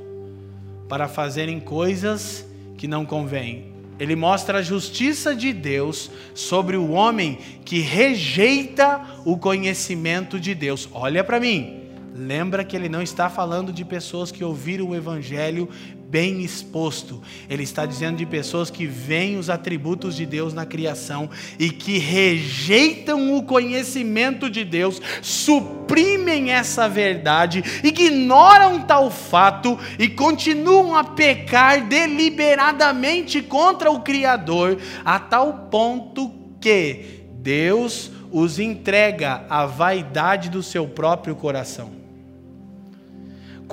[0.88, 2.46] para fazerem coisas
[2.79, 3.74] que não convêm.
[3.98, 10.88] Ele mostra a justiça de Deus sobre o homem que rejeita o conhecimento de Deus.
[10.92, 11.81] Olha para mim.
[12.16, 15.68] Lembra que ele não está falando de pessoas que ouviram o evangelho
[16.14, 17.20] bem exposto.
[17.50, 21.98] Ele está dizendo de pessoas que veem os atributos de Deus na criação e que
[21.98, 31.85] rejeitam o conhecimento de Deus, suprimem essa verdade, ignoram tal fato e continuam a pecar
[31.88, 40.87] deliberadamente contra o Criador, a tal ponto que Deus os entrega à vaidade do seu
[40.87, 42.04] próprio coração.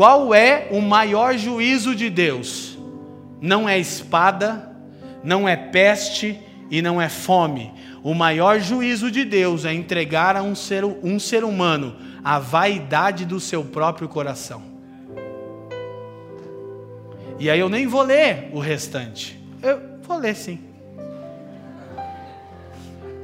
[0.02, 2.76] Qual é o maior juízo de Deus?
[3.40, 4.76] Não é espada,
[5.24, 6.40] não é peste
[6.72, 7.72] e não é fome.
[8.02, 13.26] O maior juízo de Deus é entregar a um ser, um ser humano a vaidade
[13.26, 14.64] do seu próprio coração.
[17.38, 19.40] E aí eu nem vou ler o restante.
[19.62, 20.71] Eu vou ler sim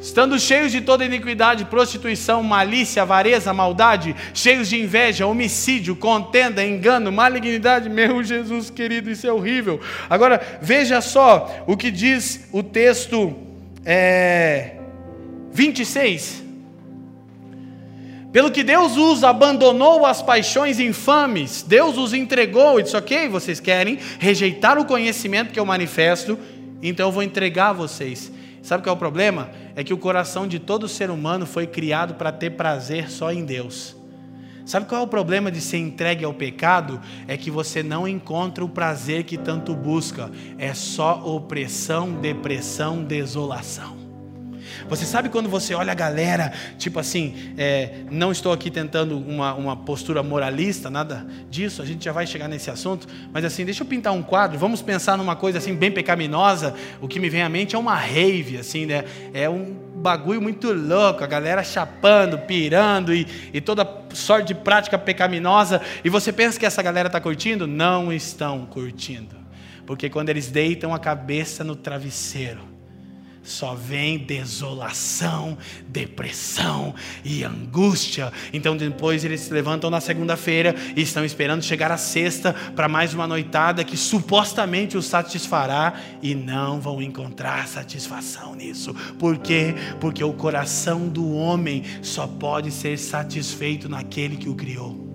[0.07, 7.11] estando cheios de toda iniquidade, prostituição, malícia, avareza, maldade, cheios de inveja, homicídio, contenda, engano,
[7.11, 9.81] malignidade, meu Jesus querido, isso é horrível.
[10.09, 13.35] Agora, veja só o que diz o texto
[13.85, 14.75] é,
[15.51, 16.43] 26.
[18.31, 23.59] Pelo que Deus os abandonou as paixões infames, Deus os entregou, e disse: Ok, vocês
[23.59, 26.39] querem rejeitar o conhecimento que eu manifesto,
[26.81, 28.31] então eu vou entregar a vocês.
[28.67, 29.49] Sabe qual é o problema?
[29.77, 33.45] É que o coração de todo ser humano foi criado para ter prazer só em
[33.45, 33.95] Deus.
[34.65, 36.99] Sabe qual é o problema de ser entregue ao pecado?
[37.29, 40.29] É que você não encontra o prazer que tanto busca.
[40.57, 44.06] É só opressão, depressão, desolação.
[44.89, 49.53] Você sabe quando você olha a galera, tipo assim, é, não estou aqui tentando uma,
[49.53, 53.83] uma postura moralista, nada disso, a gente já vai chegar nesse assunto, mas assim, deixa
[53.83, 57.41] eu pintar um quadro, vamos pensar numa coisa assim bem pecaminosa, o que me vem
[57.41, 59.03] à mente é uma rave, assim, né?
[59.33, 64.97] É um bagulho muito louco, a galera chapando, pirando e, e toda sorte de prática
[64.97, 67.67] pecaminosa, e você pensa que essa galera está curtindo?
[67.67, 69.35] Não estão curtindo,
[69.85, 72.76] porque quando eles deitam a cabeça no travesseiro,
[73.47, 75.57] só vem desolação,
[75.87, 78.31] depressão e angústia.
[78.51, 83.13] Então depois eles se levantam na segunda-feira e estão esperando chegar a sexta para mais
[83.13, 88.93] uma noitada que supostamente os satisfará e não vão encontrar satisfação nisso.
[89.17, 89.73] Por quê?
[89.99, 95.06] Porque o coração do homem só pode ser satisfeito naquele que o criou.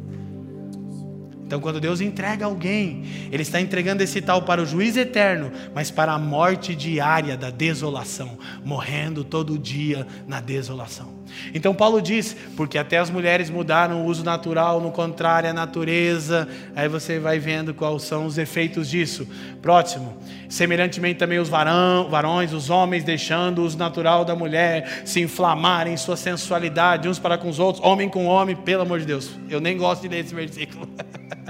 [1.52, 5.90] Então, quando Deus entrega alguém, Ele está entregando esse tal para o juiz eterno, mas
[5.90, 11.12] para a morte diária da desolação, morrendo todo dia na desolação.
[11.54, 16.48] Então, Paulo diz: porque até as mulheres mudaram o uso natural, no contrário à natureza.
[16.74, 19.28] Aí você vai vendo quais são os efeitos disso.
[19.60, 20.16] Próximo.
[20.48, 25.92] Semelhantemente, também os varão, varões, os homens, deixando o uso natural da mulher, se inflamarem
[25.92, 29.30] em sua sensualidade, uns para com os outros, homem com homem, pelo amor de Deus.
[29.50, 30.88] Eu nem gosto de ler esse versículo.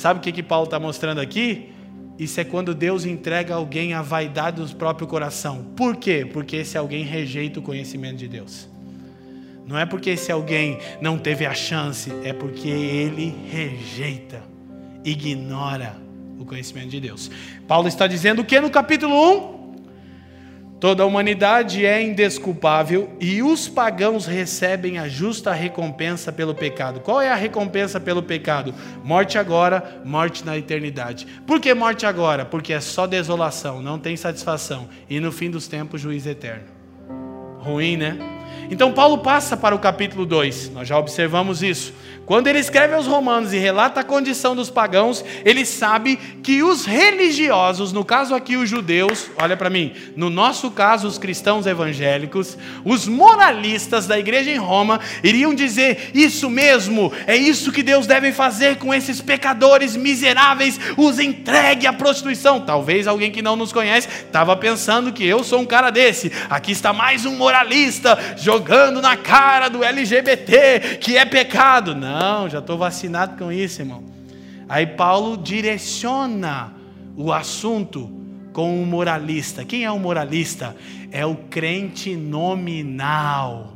[0.00, 1.68] Sabe o que, que Paulo está mostrando aqui?
[2.18, 5.62] Isso é quando Deus entrega alguém a vaidade do próprio coração.
[5.76, 6.26] Por quê?
[6.32, 8.66] Porque esse alguém rejeita o conhecimento de Deus.
[9.66, 14.42] Não é porque esse alguém não teve a chance, é porque ele rejeita,
[15.04, 15.94] ignora
[16.38, 17.30] o conhecimento de Deus.
[17.68, 19.59] Paulo está dizendo o que no capítulo 1?
[20.80, 27.00] Toda a humanidade é indesculpável e os pagãos recebem a justa recompensa pelo pecado.
[27.00, 28.74] Qual é a recompensa pelo pecado?
[29.04, 31.26] Morte agora, morte na eternidade.
[31.46, 32.46] Por que morte agora?
[32.46, 34.88] Porque é só desolação, não tem satisfação.
[35.08, 36.64] E no fim dos tempos, juiz eterno.
[37.58, 38.16] Ruim, né?
[38.70, 41.92] Então Paulo passa para o capítulo 2, nós já observamos isso.
[42.30, 46.84] Quando ele escreve aos Romanos e relata a condição dos pagãos, ele sabe que os
[46.84, 52.56] religiosos, no caso aqui os judeus, olha para mim, no nosso caso os cristãos evangélicos,
[52.84, 58.30] os moralistas da igreja em Roma, iriam dizer: Isso mesmo, é isso que Deus deve
[58.30, 62.60] fazer com esses pecadores miseráveis, os entregue à prostituição.
[62.60, 66.30] Talvez alguém que não nos conhece estava pensando que eu sou um cara desse.
[66.48, 71.92] Aqui está mais um moralista jogando na cara do LGBT que é pecado.
[71.92, 74.04] Não não, já estou vacinado com isso, irmão.
[74.68, 76.70] Aí Paulo direciona
[77.16, 78.10] o assunto
[78.52, 79.64] com um moralista.
[79.64, 80.76] Quem é o moralista?
[81.10, 83.74] É o crente nominal.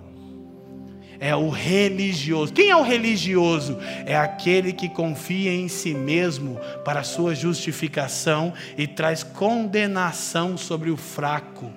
[1.18, 2.52] É o religioso.
[2.52, 3.78] Quem é o religioso?
[4.04, 10.98] É aquele que confia em si mesmo para sua justificação e traz condenação sobre o
[10.98, 11.72] fraco.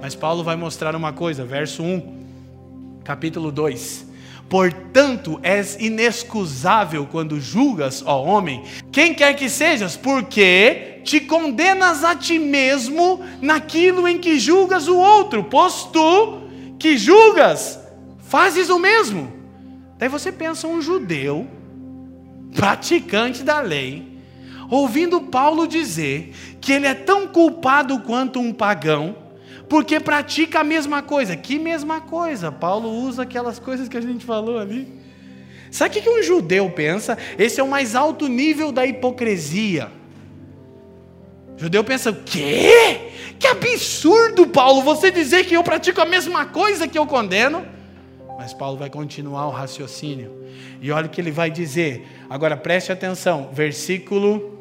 [0.00, 4.05] Mas Paulo vai mostrar uma coisa, verso 1, capítulo 2.
[4.48, 12.14] Portanto, és inexcusável quando julgas, ó homem, quem quer que sejas, porque te condenas a
[12.14, 16.42] ti mesmo naquilo em que julgas o outro, pois tu
[16.78, 17.80] que julgas,
[18.18, 19.32] fazes o mesmo.
[19.98, 21.46] Daí você pensa um judeu,
[22.54, 24.16] praticante da lei,
[24.70, 29.16] ouvindo Paulo dizer que ele é tão culpado quanto um pagão,
[29.68, 31.36] porque pratica a mesma coisa.
[31.36, 32.52] Que mesma coisa?
[32.52, 34.92] Paulo usa aquelas coisas que a gente falou ali.
[35.70, 37.18] Sabe o que um judeu pensa?
[37.38, 39.90] Esse é o mais alto nível da hipocrisia.
[41.56, 43.10] O judeu pensa: o quê?
[43.38, 47.66] Que absurdo, Paulo, você dizer que eu pratico a mesma coisa que eu condeno.
[48.38, 50.44] Mas Paulo vai continuar o raciocínio.
[50.80, 52.06] E olha o que ele vai dizer.
[52.30, 54.55] Agora preste atenção, versículo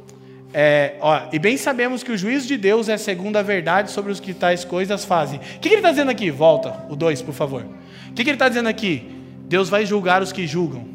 [0.57, 4.09] é, ó, e bem sabemos que o juízo de Deus é segundo a verdade sobre
[4.09, 5.37] os que tais coisas fazem.
[5.37, 6.31] O que, que ele está dizendo aqui?
[6.31, 7.63] Volta, o 2, por favor.
[8.09, 9.05] O que, que ele está dizendo aqui?
[9.49, 10.87] Deus vai julgar os que julgam.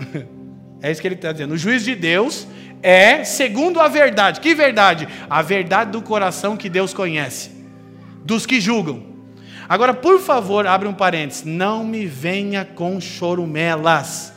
[0.80, 1.52] é isso que ele está dizendo.
[1.52, 2.48] O juízo de Deus
[2.82, 4.40] é segundo a verdade.
[4.40, 5.06] Que verdade?
[5.28, 7.50] A verdade do coração que Deus conhece.
[8.24, 9.02] Dos que julgam.
[9.68, 11.44] Agora, por favor, abre um parênteses.
[11.44, 14.32] Não me venha com chorumelas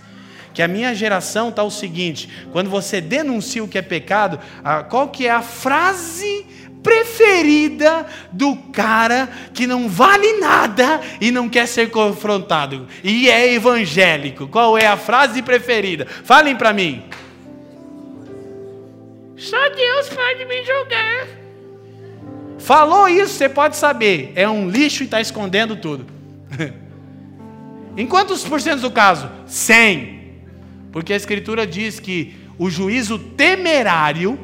[0.54, 4.40] que a minha geração está o seguinte: quando você denuncia o que é pecado,
[4.90, 6.46] qual que é a frase
[6.84, 14.48] preferida do cara que não vale nada e não quer ser confrontado e é evangélico.
[14.48, 16.06] Qual é a frase preferida?
[16.06, 17.04] Falem para mim.
[19.38, 21.28] Só Deus pode me julgar.
[22.60, 24.34] Falou isso, você pode saber.
[24.36, 26.06] É um lixo e está escondendo tudo.
[27.96, 29.30] em quantos por cento do caso?
[29.48, 30.19] 100.
[30.91, 34.39] Porque a Escritura diz que o juízo temerário,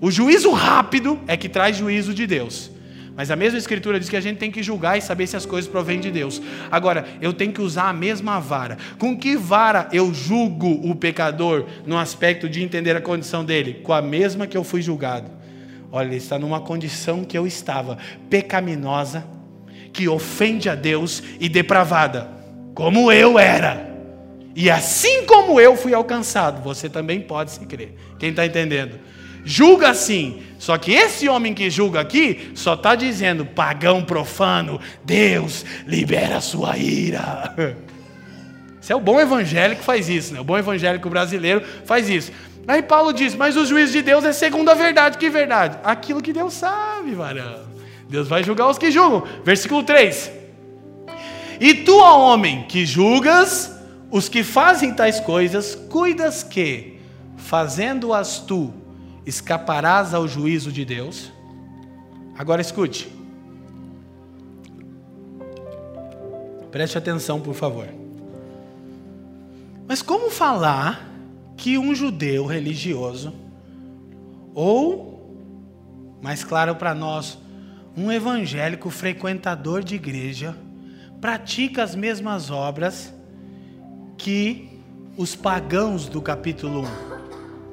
[0.00, 2.70] o juízo rápido, é que traz juízo de Deus.
[3.14, 5.44] Mas a mesma Escritura diz que a gente tem que julgar e saber se as
[5.44, 6.40] coisas provêm de Deus.
[6.70, 8.78] Agora, eu tenho que usar a mesma vara.
[8.98, 13.80] Com que vara eu julgo o pecador no aspecto de entender a condição dele?
[13.82, 15.30] Com a mesma que eu fui julgado.
[15.90, 17.98] Olha, ele está numa condição que eu estava,
[18.30, 19.26] pecaminosa,
[19.92, 22.30] que ofende a Deus e depravada,
[22.74, 23.91] como eu era.
[24.54, 27.94] E assim como eu fui alcançado, você também pode se crer.
[28.18, 28.98] Quem está entendendo?
[29.44, 30.42] julga assim.
[30.58, 36.40] Só que esse homem que julga aqui só está dizendo, pagão profano, Deus libera a
[36.40, 37.54] sua ira.
[38.80, 40.40] Esse é o bom evangélico que faz isso, né?
[40.40, 42.32] O bom evangélico brasileiro faz isso.
[42.66, 45.18] Aí Paulo diz, mas o juízo de Deus é segundo a verdade.
[45.18, 45.78] Que verdade?
[45.84, 47.60] Aquilo que Deus sabe, varão.
[48.08, 49.22] Deus vai julgar os que julgam.
[49.44, 50.32] Versículo 3.
[51.60, 53.72] E tu, ó homem, que julgas
[54.12, 56.98] os que fazem tais coisas, cuidas que,
[57.38, 58.70] fazendo-as tu,
[59.24, 61.32] escaparás ao juízo de Deus.
[62.36, 63.10] Agora escute.
[66.70, 67.88] Preste atenção, por favor.
[69.88, 71.08] Mas como falar
[71.56, 73.32] que um judeu religioso,
[74.54, 75.38] ou,
[76.20, 77.38] mais claro para nós,
[77.96, 80.54] um evangélico frequentador de igreja,
[81.18, 83.14] pratica as mesmas obras
[84.22, 84.68] que
[85.16, 87.12] os pagãos do capítulo 1?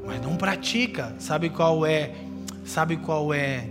[0.09, 1.15] mas não pratica.
[1.19, 2.15] Sabe qual é?
[2.65, 3.69] Sabe qual é,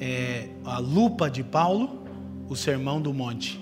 [0.00, 2.02] é a lupa de Paulo?
[2.48, 3.60] O Sermão do Monte.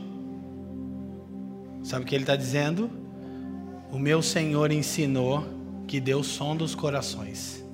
[1.82, 2.88] Sabe o que ele está dizendo?
[3.90, 5.44] O meu Senhor ensinou
[5.88, 7.64] que Deus sonda os corações.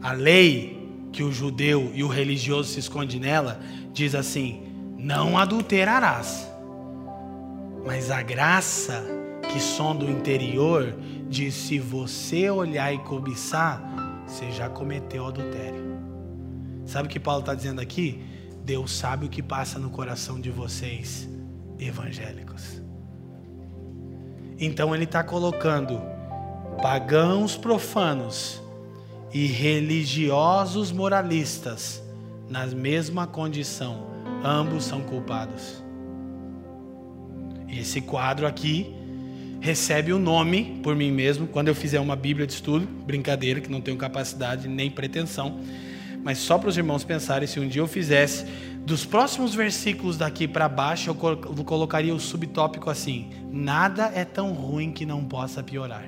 [0.00, 3.60] A lei que o judeu e o religioso se esconde nela
[3.92, 4.62] diz assim:
[4.96, 6.50] não adulterarás.
[7.84, 9.17] Mas a graça
[9.48, 10.94] que sonda o interior
[11.28, 13.82] de se você olhar e cobiçar,
[14.26, 15.98] você já cometeu adultério.
[16.86, 18.22] Sabe o que Paulo está dizendo aqui?
[18.64, 21.28] Deus sabe o que passa no coração de vocês,
[21.78, 22.82] evangélicos.
[24.58, 26.00] Então ele está colocando
[26.82, 28.62] pagãos profanos
[29.32, 32.02] e religiosos moralistas
[32.48, 34.06] na mesma condição.
[34.44, 35.82] Ambos são culpados.
[37.68, 38.97] Esse quadro aqui
[39.60, 43.70] recebe o nome por mim mesmo quando eu fizer uma Bíblia de estudo, brincadeira, que
[43.70, 45.60] não tenho capacidade nem pretensão,
[46.22, 48.44] mas só para os irmãos pensarem, se um dia eu fizesse,
[48.84, 54.92] dos próximos versículos daqui para baixo, eu colocaria o subtópico assim: nada é tão ruim
[54.92, 56.04] que não possa piorar.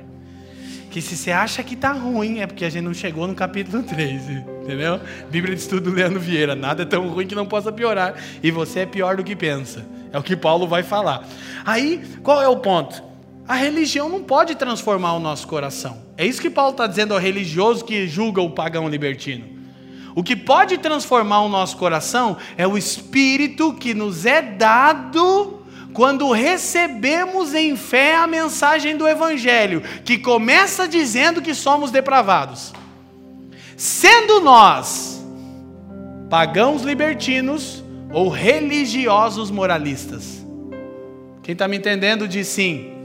[0.91, 3.83] Que se você acha que está ruim, é porque a gente não chegou no capítulo
[3.83, 4.31] 3,
[4.63, 4.99] entendeu?
[5.31, 8.81] Bíblia de Estudo Leandro Vieira, nada é tão ruim que não possa piorar, e você
[8.81, 9.87] é pior do que pensa.
[10.13, 11.29] É o que Paulo vai falar.
[11.65, 13.10] Aí, qual é o ponto?
[13.47, 16.03] A religião não pode transformar o nosso coração.
[16.17, 19.45] É isso que Paulo está dizendo ao religioso que julga o pagão libertino.
[20.15, 25.61] O que pode transformar o nosso coração é o Espírito que nos é dado
[25.93, 32.73] quando recebemos em fé a mensagem do Evangelho, que começa dizendo que somos depravados.
[33.77, 35.25] Sendo nós
[36.29, 40.45] pagãos libertinos ou religiosos moralistas.
[41.43, 43.00] Quem está me entendendo diz sim.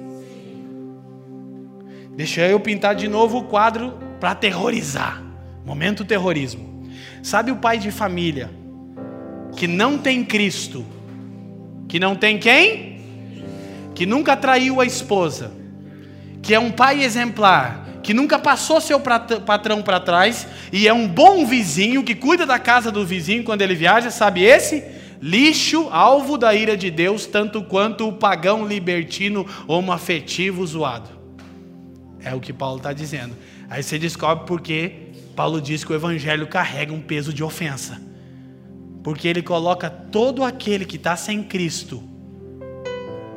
[2.16, 5.22] Deixa eu pintar de novo o quadro para aterrorizar.
[5.66, 6.88] Momento terrorismo.
[7.22, 8.50] Sabe o pai de família
[9.58, 10.86] que não tem Cristo,
[11.88, 13.02] que não tem quem?
[13.94, 15.52] Que nunca traiu a esposa,
[16.42, 21.08] que é um pai exemplar, que nunca passou seu patrão para trás e é um
[21.08, 24.84] bom vizinho que cuida da casa do vizinho quando ele viaja, sabe esse?
[25.22, 31.15] Lixo, alvo da ira de Deus, tanto quanto o pagão libertino homoafetivo zoado.
[32.26, 33.36] É o que Paulo está dizendo.
[33.70, 38.02] Aí você descobre porque Paulo diz que o evangelho carrega um peso de ofensa.
[39.04, 42.04] Porque ele coloca todo aquele que está sem Cristo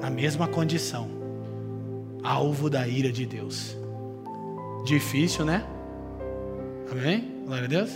[0.00, 1.10] na mesma condição,
[2.24, 3.76] alvo da ira de Deus.
[4.86, 5.62] Difícil, né?
[6.90, 7.42] Amém?
[7.44, 7.90] Glória a Deus.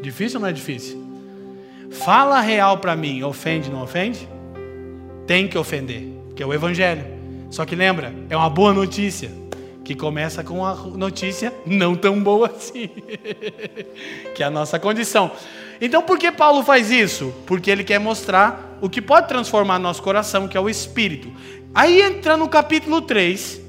[0.00, 1.04] Difícil ou não é difícil?
[1.90, 4.26] Fala real para mim, ofende, não ofende?
[5.26, 7.04] Tem que ofender, que é o evangelho.
[7.50, 9.30] Só que lembra, é uma boa notícia
[9.90, 12.88] que começa com uma notícia não tão boa assim,
[14.36, 15.32] que é a nossa condição.
[15.80, 17.34] Então, por que Paulo faz isso?
[17.44, 21.28] Porque ele quer mostrar o que pode transformar nosso coração, que é o espírito.
[21.74, 23.60] Aí entra no capítulo 3,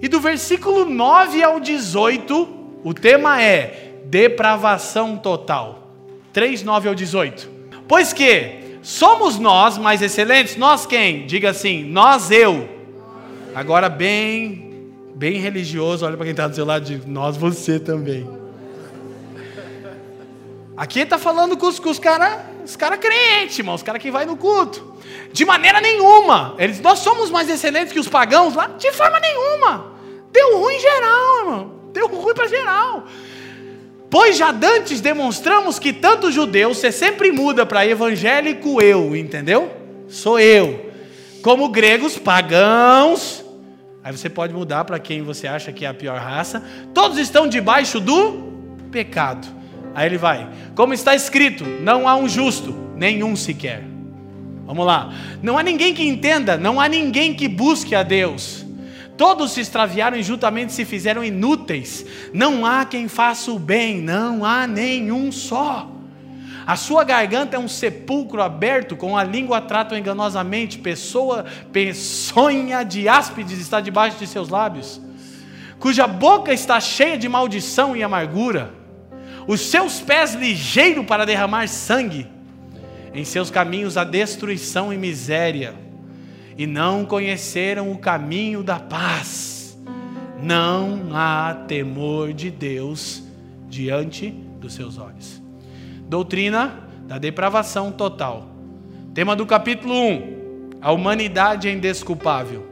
[0.00, 2.48] e do versículo 9 ao 18,
[2.82, 5.90] o tema é depravação total.
[6.32, 7.50] 3, 9 ao 18.
[7.86, 10.56] Pois que somos nós mais excelentes?
[10.56, 11.26] Nós quem?
[11.26, 12.66] Diga assim, nós eu.
[13.54, 14.69] Agora bem,
[15.14, 18.28] bem religioso, olha para quem está do seu lado, nós você também.
[20.76, 24.24] Aqui está falando com os, os caras os cara crentes, irmão, os caras que vai
[24.24, 24.94] no culto.
[25.32, 26.54] De maneira nenhuma.
[26.58, 28.68] Eles, nós somos mais excelentes que os pagãos lá?
[28.78, 29.92] De forma nenhuma.
[30.32, 31.72] Deu ruim geral, irmão.
[31.92, 33.04] Deu ruim para geral.
[34.08, 39.70] Pois já dantes demonstramos que tanto judeus, você sempre muda para evangélico eu, entendeu?
[40.08, 40.90] Sou eu.
[41.42, 43.44] Como gregos, pagãos.
[44.02, 46.62] Aí você pode mudar para quem você acha que é a pior raça.
[46.94, 48.50] Todos estão debaixo do
[48.90, 49.46] pecado.
[49.94, 50.48] Aí ele vai.
[50.74, 53.84] Como está escrito: não há um justo, nenhum sequer.
[54.66, 55.12] Vamos lá.
[55.42, 58.64] Não há ninguém que entenda, não há ninguém que busque a Deus.
[59.16, 62.06] Todos se extraviaram e juntamente se fizeram inúteis.
[62.32, 65.90] Não há quem faça o bem, não há nenhum só.
[66.70, 70.78] A sua garganta é um sepulcro aberto, com a língua tratam enganosamente.
[70.78, 75.00] Pessoa peçonha de áspides está debaixo de seus lábios,
[75.80, 78.72] cuja boca está cheia de maldição e amargura
[79.48, 82.28] os seus pés ligeiro para derramar sangue,
[83.12, 85.74] em seus caminhos a destruição e miséria,
[86.56, 89.76] e não conheceram o caminho da paz.
[90.40, 93.24] Não há temor de Deus
[93.68, 95.39] diante dos seus olhos.
[96.10, 98.48] Doutrina da depravação total.
[99.14, 102.66] Tema do capítulo 1: A humanidade é indesculpável.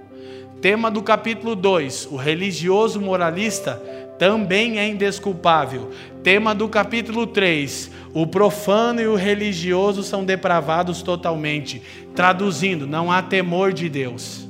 [0.61, 3.81] Tema do capítulo 2: O religioso moralista
[4.19, 5.93] também é indesculpável.
[6.21, 11.81] Tema do capítulo 3: o profano e o religioso são depravados totalmente.
[12.17, 14.49] Traduzindo, não há temor de Deus.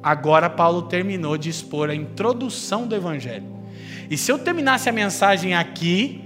[0.00, 3.46] Agora, Paulo terminou de expor a introdução do Evangelho.
[4.08, 6.25] E se eu terminasse a mensagem aqui,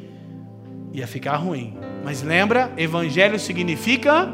[0.92, 1.76] ia ficar ruim.
[2.04, 4.28] Mas lembra, Evangelho significa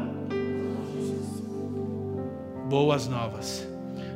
[2.69, 3.67] boas novas.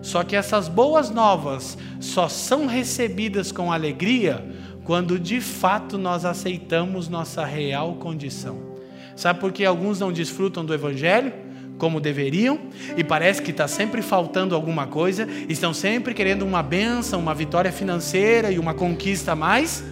[0.01, 4.43] Só que essas boas novas só são recebidas com alegria
[4.83, 8.71] quando de fato nós aceitamos nossa real condição.
[9.15, 11.31] Sabe por que alguns não desfrutam do Evangelho
[11.77, 12.59] como deveriam
[12.97, 17.71] e parece que está sempre faltando alguma coisa, estão sempre querendo uma benção, uma vitória
[17.71, 19.83] financeira e uma conquista a mais?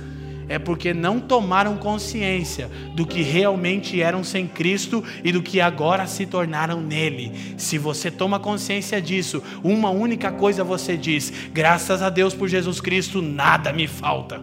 [0.49, 6.07] É porque não tomaram consciência do que realmente eram sem Cristo e do que agora
[6.07, 7.31] se tornaram nele.
[7.55, 12.81] Se você toma consciência disso, uma única coisa você diz: graças a Deus por Jesus
[12.81, 14.41] Cristo, nada me falta.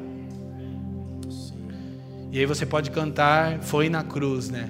[2.31, 4.69] E aí você pode cantar Foi na Cruz, né?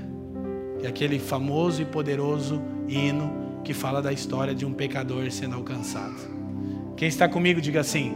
[0.82, 6.14] E aquele famoso e poderoso hino que fala da história de um pecador sendo alcançado.
[6.96, 8.14] Quem está comigo, diga assim.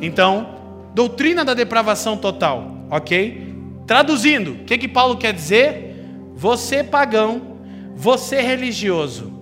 [0.00, 0.61] Então,
[0.94, 3.52] doutrina da depravação total, ok?
[3.86, 5.96] Traduzindo, o que, que Paulo quer dizer?
[6.34, 7.58] Você pagão,
[7.94, 9.32] você religioso,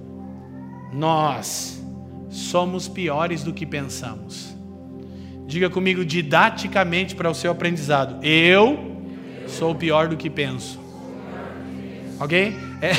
[0.92, 1.82] nós
[2.30, 4.56] somos piores do que pensamos.
[5.46, 9.02] Diga comigo didaticamente para o seu aprendizado: eu
[9.46, 10.78] sou pior do que penso.
[12.20, 12.56] Ok?
[12.80, 12.92] É,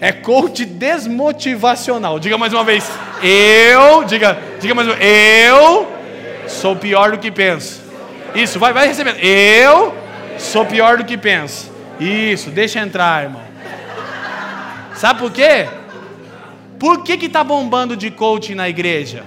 [0.08, 2.18] é coach desmotivacional.
[2.18, 2.90] Diga mais uma vez.
[3.22, 5.08] Eu, diga, diga mais uma vez.
[5.46, 5.95] Eu
[6.46, 7.82] Sou pior do que penso.
[8.34, 9.18] Isso, vai, vai recebendo.
[9.18, 9.94] Eu
[10.38, 11.72] sou pior do que penso.
[11.98, 13.42] Isso, deixa entrar, irmão.
[14.94, 15.68] Sabe por quê?
[16.78, 19.24] Por que que tá bombando de coaching na igreja?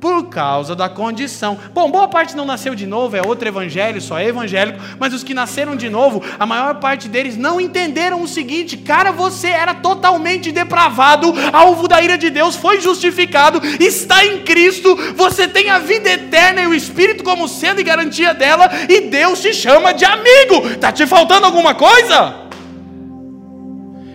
[0.00, 1.58] Por causa da condição.
[1.74, 5.24] Bom, boa parte não nasceu de novo, é outro evangelho, só é evangélico, mas os
[5.24, 9.74] que nasceram de novo, a maior parte deles não entenderam o seguinte: cara, você era
[9.74, 15.78] totalmente depravado, alvo da ira de Deus, foi justificado, está em Cristo, você tem a
[15.78, 20.04] vida eterna e o Espírito como sendo e garantia dela, e Deus te chama de
[20.04, 20.76] amigo.
[20.80, 22.46] Tá te faltando alguma coisa?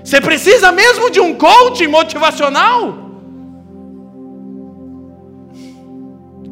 [0.04, 3.03] Você precisa mesmo de um coach motivacional?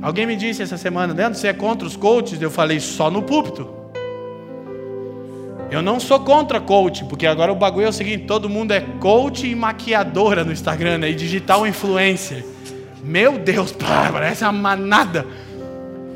[0.01, 2.41] Alguém me disse essa semana, Leandro, você é contra os coaches?
[2.41, 3.69] Eu falei, só no púlpito.
[5.69, 8.81] Eu não sou contra coach, porque agora o bagulho é o seguinte: todo mundo é
[8.99, 11.11] coach e maquiadora no Instagram, né?
[11.11, 12.43] e digital influencer.
[13.03, 13.71] Meu Deus,
[14.11, 15.25] parece uma manada.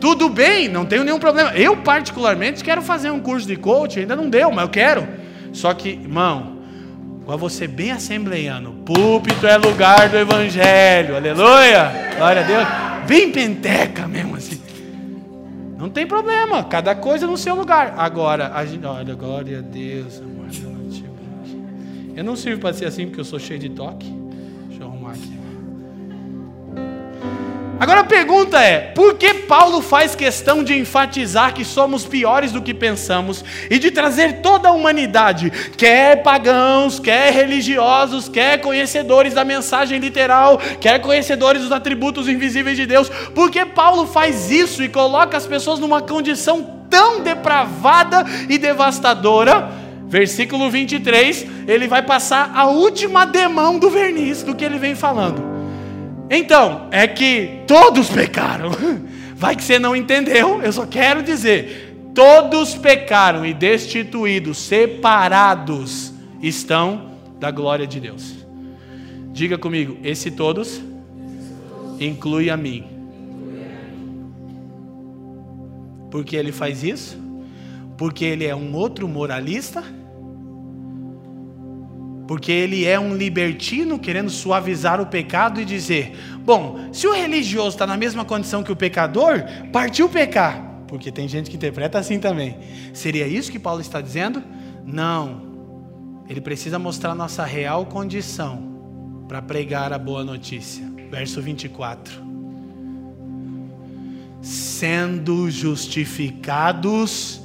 [0.01, 1.51] Tudo bem, não tenho nenhum problema.
[1.55, 5.07] Eu, particularmente, quero fazer um curso de coach, ainda não deu, mas eu quero.
[5.53, 6.57] Só que, irmão,
[7.21, 14.07] igual você bem assembleiano, púlpito é lugar do evangelho, aleluia, glória a Deus bem penteca
[14.07, 14.61] mesmo assim.
[15.77, 17.95] Não tem problema, cada coisa no seu lugar.
[17.97, 20.35] Agora, a gente, olha, glória a Deus, amor.
[22.15, 24.24] Eu não sirvo para ser assim porque eu sou cheio de toque.
[27.77, 32.61] Agora a pergunta é: por que Paulo faz questão de enfatizar que somos piores do
[32.61, 39.43] que pensamos e de trazer toda a humanidade, quer pagãos, quer religiosos, quer conhecedores da
[39.43, 43.09] mensagem literal, quer conhecedores dos atributos invisíveis de Deus?
[43.09, 49.69] Por que Paulo faz isso e coloca as pessoas numa condição tão depravada e devastadora?
[50.07, 55.54] Versículo 23, ele vai passar a última demão do verniz do que ele vem falando.
[56.29, 58.71] Então, é que todos pecaram.
[59.35, 67.11] Vai que você não entendeu, eu só quero dizer: todos pecaram e destituídos, separados estão
[67.39, 68.33] da glória de Deus.
[69.33, 70.81] Diga comigo, esse todos
[71.99, 72.85] inclui a mim.
[76.09, 77.17] Porque ele faz isso?
[77.97, 79.83] Porque ele é um outro moralista?
[82.27, 87.69] Porque ele é um libertino querendo suavizar o pecado e dizer: bom, se o religioso
[87.69, 90.63] está na mesma condição que o pecador, partiu pecar.
[90.87, 92.57] Porque tem gente que interpreta assim também.
[92.93, 94.41] Seria isso que Paulo está dizendo?
[94.85, 95.43] Não.
[96.27, 98.75] Ele precisa mostrar nossa real condição
[99.27, 100.83] para pregar a boa notícia.
[101.11, 102.23] Verso 24.
[104.41, 107.41] Sendo justificados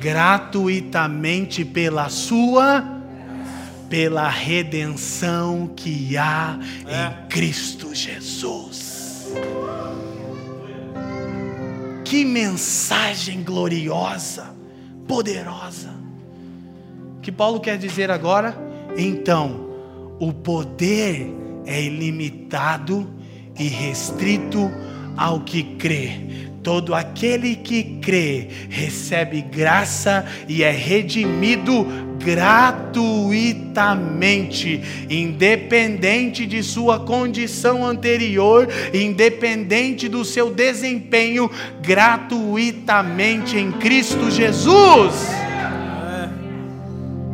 [0.00, 2.99] gratuitamente pela sua
[3.90, 7.06] pela redenção que há é.
[7.06, 9.34] em Cristo Jesus.
[12.04, 14.54] Que mensagem gloriosa,
[15.08, 15.90] poderosa.
[17.20, 18.56] Que Paulo quer dizer agora?
[18.96, 19.68] Então,
[20.20, 21.28] o poder
[21.66, 23.12] é ilimitado
[23.58, 24.70] e restrito
[25.16, 26.48] ao que crê.
[26.62, 38.68] Todo aquele que crê recebe graça e é redimido gratuitamente, independente de sua condição anterior,
[38.92, 41.50] independente do seu desempenho,
[41.80, 45.30] gratuitamente em Cristo Jesus.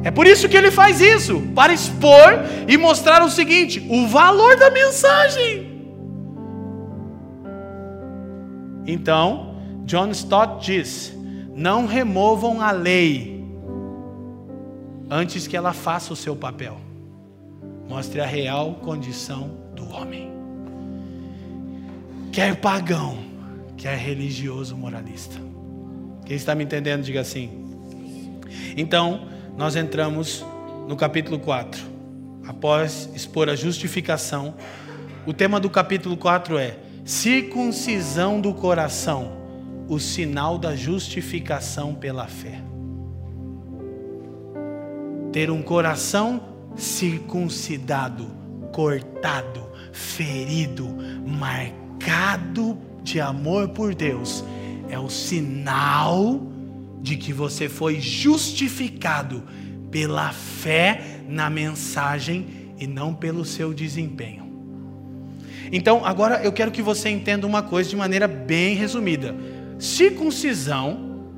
[0.05, 4.57] É por isso que ele faz isso, para expor e mostrar o seguinte: o valor
[4.57, 5.74] da mensagem.
[8.87, 11.12] Então, John Stott diz:
[11.57, 13.36] não removam a lei
[15.11, 16.80] antes que ela faça o seu papel.
[17.88, 20.30] Mostre a real condição do homem.
[22.32, 23.18] Quer pagão,
[23.76, 25.40] quer religioso moralista.
[26.24, 27.64] Quem está me entendendo, diga assim.
[28.76, 30.44] Então, nós entramos
[30.88, 31.80] no capítulo 4.
[32.46, 34.54] Após expor a justificação,
[35.24, 39.32] o tema do capítulo 4 é circuncisão do coração,
[39.88, 42.61] o sinal da justificação pela fé.
[45.37, 46.41] Ter um coração
[46.76, 48.26] circuncidado,
[48.72, 50.89] cortado, ferido,
[51.26, 54.43] marcado de amor por Deus,
[54.89, 56.41] é o sinal
[57.03, 59.43] de que você foi justificado
[59.91, 64.51] pela fé na mensagem e não pelo seu desempenho.
[65.70, 69.37] Então, agora eu quero que você entenda uma coisa de maneira bem resumida.
[69.78, 71.28] Circuncisão,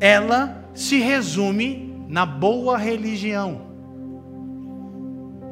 [0.00, 3.72] ela se resume na boa religião.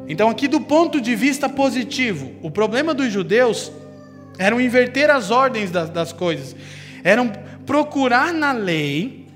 [0.09, 3.73] Então, aqui do ponto de vista positivo, o problema dos judeus
[4.39, 6.57] era inverter as ordens das, das coisas,
[7.05, 7.31] eram
[7.65, 9.27] procurar na lei,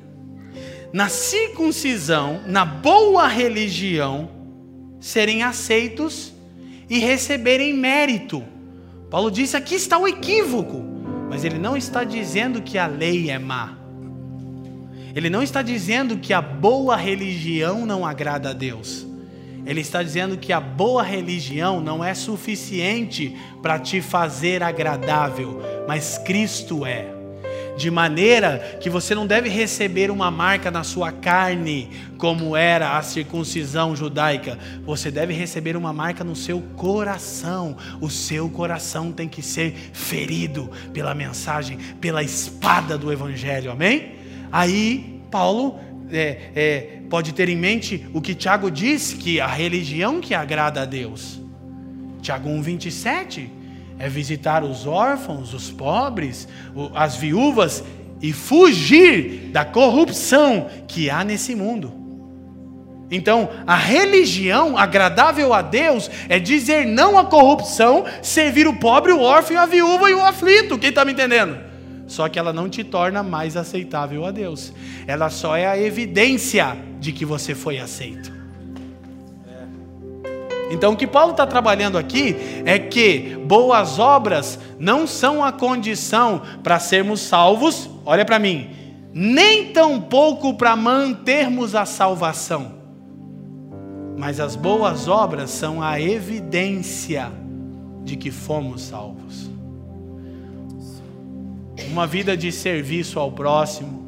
[0.93, 4.31] na circuncisão, na boa religião,
[5.01, 6.33] serem aceitos
[6.89, 8.43] e receberem mérito.
[9.11, 10.83] Paulo disse: aqui está o equívoco,
[11.29, 13.86] mas ele não está dizendo que a lei é má.
[15.17, 19.07] Ele não está dizendo que a boa religião não agrada a Deus.
[19.65, 26.19] Ele está dizendo que a boa religião não é suficiente para te fazer agradável, mas
[26.19, 27.17] Cristo é
[27.79, 33.03] de maneira que você não deve receber uma marca na sua carne, como era a
[33.03, 34.59] circuncisão judaica.
[34.85, 37.77] Você deve receber uma marca no seu coração.
[38.01, 43.71] O seu coração tem que ser ferido pela mensagem, pela espada do Evangelho.
[43.71, 44.26] Amém?
[44.51, 45.79] Aí, Paulo
[46.11, 46.81] é, é,
[47.11, 51.41] pode ter em mente o que Tiago diz, que a religião que agrada a Deus.
[52.21, 53.49] Tiago 1,27
[53.99, 56.49] é visitar os órfãos, os pobres,
[56.95, 57.83] as viúvas
[58.21, 61.93] e fugir da corrupção que há nesse mundo.
[63.11, 69.21] Então, a religião agradável a Deus é dizer não à corrupção, servir o pobre, o
[69.21, 70.79] órfão, a viúva e o aflito.
[70.79, 71.66] Quem está me entendendo?
[72.07, 74.73] Só que ela não te torna mais aceitável a Deus.
[75.07, 78.37] Ela só é a evidência de que você foi aceito.
[80.71, 86.43] Então, o que Paulo está trabalhando aqui é que boas obras não são a condição
[86.63, 88.71] para sermos salvos, olha para mim,
[89.13, 92.75] nem tampouco para mantermos a salvação.
[94.17, 97.31] Mas as boas obras são a evidência
[98.03, 99.56] de que fomos salvos.
[101.91, 104.05] Uma vida de serviço ao próximo,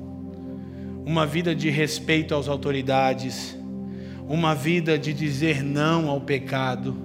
[1.06, 3.56] uma vida de respeito às autoridades,
[4.28, 6.96] uma vida de dizer não ao pecado,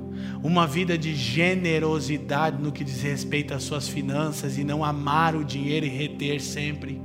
[0.43, 5.45] uma vida de generosidade no que diz respeito às suas finanças e não amar o
[5.45, 6.99] dinheiro e reter sempre,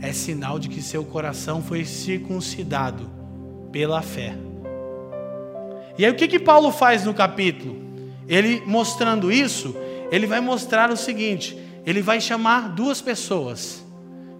[0.00, 3.10] é sinal de que seu coração foi circuncidado
[3.72, 4.36] pela fé.
[5.98, 7.82] E aí o que que Paulo faz no capítulo?
[8.28, 9.74] Ele mostrando isso,
[10.12, 13.84] ele vai mostrar o seguinte: ele vai chamar duas pessoas.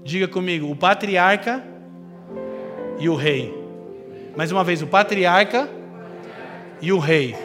[0.04, 1.62] Diga comigo, o patriarca
[2.98, 3.52] e o rei.
[4.36, 5.68] Mais uma vez, o patriarca
[6.80, 7.36] e o rei.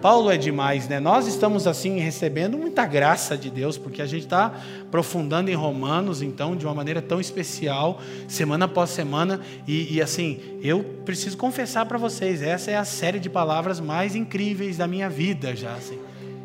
[0.00, 0.98] Paulo é demais, né?
[0.98, 6.22] Nós estamos assim recebendo muita graça de Deus, porque a gente está aprofundando em Romanos,
[6.22, 9.40] então, de uma maneira tão especial, semana após semana.
[9.68, 14.14] E, e assim, eu preciso confessar para vocês, essa é a série de palavras mais
[14.14, 15.98] incríveis da minha vida, já assim.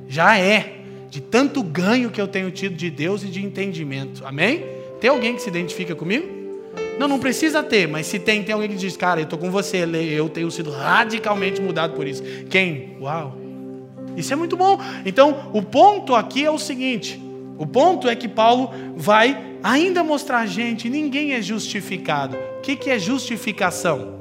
[0.07, 0.74] Já é,
[1.15, 4.25] de tanto ganho que eu tenho tido de Deus e de entendimento.
[4.25, 4.65] Amém?
[4.99, 6.27] Tem alguém que se identifica comigo?
[6.99, 9.49] Não, não precisa ter, mas se tem, tem alguém que diz, cara, eu estou com
[9.49, 12.21] você, eu tenho sido radicalmente mudado por isso.
[12.49, 12.97] Quem?
[12.99, 13.37] Uau!
[14.17, 14.77] Isso é muito bom.
[15.05, 17.17] Então, o ponto aqui é o seguinte:
[17.57, 22.35] o ponto é que Paulo vai ainda mostrar a gente, ninguém é justificado.
[22.57, 24.19] O que, que é justificação?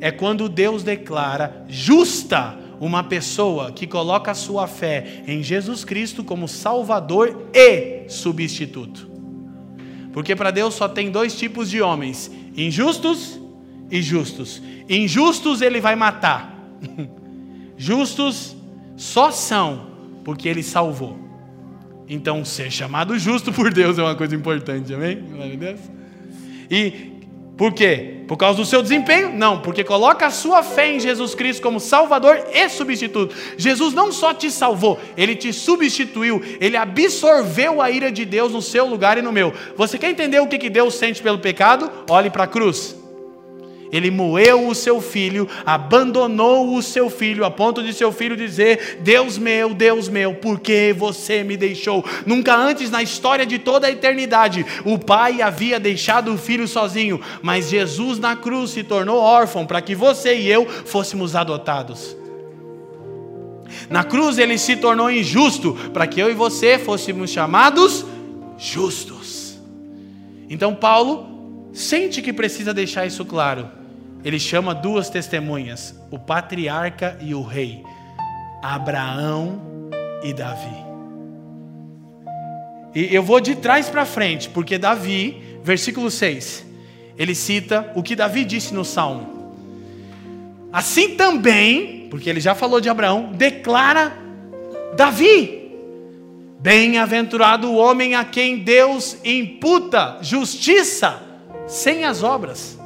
[0.00, 6.24] É quando Deus declara justa uma pessoa que coloca a sua fé em Jesus Cristo
[6.24, 9.10] como Salvador e substituto.
[10.12, 13.40] Porque para Deus só tem dois tipos de homens: injustos
[13.90, 14.62] e justos.
[14.88, 16.54] Injustos ele vai matar.
[17.76, 18.54] Justos
[18.96, 19.86] só são
[20.24, 21.18] porque ele salvou.
[22.08, 25.20] Então, ser chamado justo por Deus é uma coisa importante, amém?
[25.22, 25.80] Glória a Deus.
[26.70, 27.13] E
[27.56, 28.22] por quê?
[28.26, 29.32] Por causa do seu desempenho?
[29.32, 33.34] Não, porque coloca a sua fé em Jesus Cristo como Salvador e substituto.
[33.56, 38.62] Jesus não só te salvou, ele te substituiu, ele absorveu a ira de Deus no
[38.62, 39.52] seu lugar e no meu.
[39.76, 41.90] Você quer entender o que Deus sente pelo pecado?
[42.08, 43.03] Olhe para a cruz.
[43.94, 48.98] Ele moeu o seu filho, abandonou o seu filho, a ponto de seu filho dizer:
[49.02, 52.04] Deus meu, Deus meu, por que você me deixou?
[52.26, 57.20] Nunca antes na história de toda a eternidade o pai havia deixado o filho sozinho,
[57.40, 62.16] mas Jesus na cruz se tornou órfão para que você e eu fôssemos adotados.
[63.88, 68.04] Na cruz ele se tornou injusto para que eu e você fôssemos chamados
[68.58, 69.56] justos.
[70.50, 73.83] Então Paulo sente que precisa deixar isso claro
[74.24, 77.84] ele chama duas testemunhas, o patriarca e o rei,
[78.62, 79.60] Abraão
[80.22, 80.84] e Davi.
[82.94, 86.64] E eu vou de trás para frente, porque Davi, versículo 6,
[87.18, 89.52] ele cita o que Davi disse no Salmo.
[90.72, 94.16] Assim também, porque ele já falou de Abraão, declara
[94.96, 95.70] Davi:
[96.60, 101.22] Bem-aventurado o homem a quem Deus imputa justiça
[101.66, 102.78] sem as obras.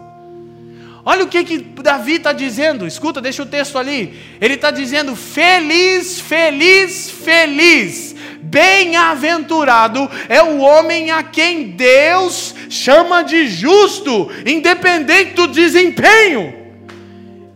[1.09, 4.15] Olha o que, que Davi está dizendo, escuta, deixa o texto ali.
[4.39, 13.49] Ele está dizendo: feliz, feliz, feliz, bem-aventurado é o homem a quem Deus chama de
[13.49, 16.53] justo, independente do desempenho.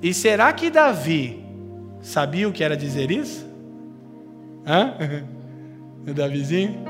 [0.00, 1.44] E será que Davi
[2.00, 3.46] sabia o que era dizer isso?
[4.66, 4.94] Hã?
[6.05, 6.82] O Davizinho?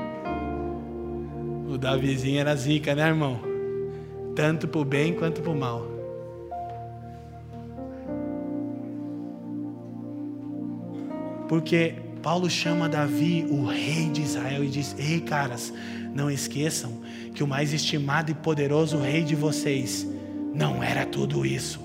[1.69, 3.39] O Davizinho era zica, né, irmão?
[4.35, 5.92] Tanto para o bem quanto para o mal.
[11.53, 11.93] Porque
[12.23, 15.71] Paulo chama Davi o rei de Israel e diz: Ei, caras,
[16.11, 16.99] não esqueçam
[17.31, 20.03] que o mais estimado e poderoso rei de vocês
[20.51, 21.79] não era tudo isso.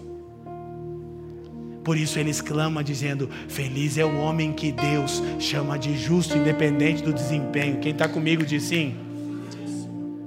[1.84, 7.02] Por isso ele exclama dizendo: Feliz é o homem que Deus chama de justo, independente
[7.02, 7.78] do desempenho.
[7.78, 8.96] Quem está comigo diz sim.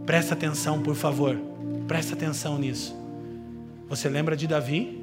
[0.06, 1.36] Presta atenção, por favor.
[1.88, 2.96] Presta atenção nisso.
[3.90, 5.02] Você lembra de Davi?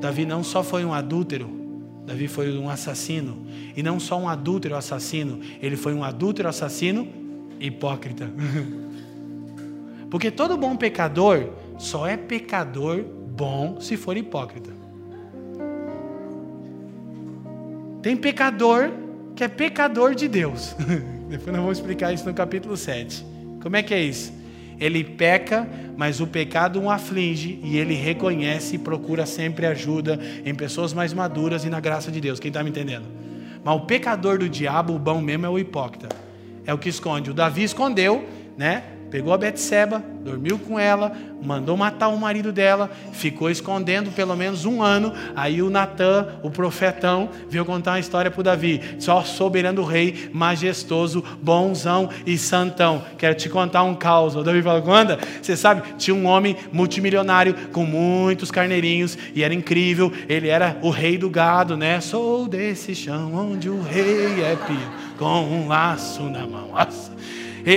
[0.00, 1.67] Davi não só foi um adúltero,
[2.08, 3.46] Davi foi um assassino.
[3.76, 7.06] E não só um adúltero assassino, ele foi um adúltero assassino
[7.60, 8.30] hipócrita.
[10.10, 14.70] Porque todo bom pecador só é pecador bom se for hipócrita.
[18.00, 18.90] Tem pecador
[19.36, 20.74] que é pecador de Deus.
[21.28, 23.24] Depois nós vamos explicar isso no capítulo 7.
[23.60, 24.32] Como é que é isso?
[24.80, 30.54] Ele peca, mas o pecado o aflige e ele reconhece e procura sempre ajuda em
[30.54, 32.38] pessoas mais maduras e na graça de Deus.
[32.38, 33.06] Quem está me entendendo?
[33.64, 36.08] Mas o pecador do diabo, o bom mesmo, é o hipócrita.
[36.64, 37.30] É o que esconde.
[37.30, 38.84] O Davi escondeu, né?
[39.10, 44.66] Pegou a Betseba, dormiu com ela, mandou matar o marido dela, ficou escondendo pelo menos
[44.66, 45.12] um ano.
[45.34, 48.82] Aí o Natan, o profetão, veio contar uma história para Davi.
[48.98, 53.02] Só soberano rei, majestoso, bonzão e santão.
[53.16, 54.36] Quero te contar um caos.
[54.36, 59.54] O Davi falou: Anda, você sabe, tinha um homem multimilionário com muitos carneirinhos e era
[59.54, 60.12] incrível.
[60.28, 62.00] Ele era o rei do gado, né?
[62.00, 66.68] Sou desse chão onde o rei é pio, com um laço na mão.
[66.68, 67.18] Nossa.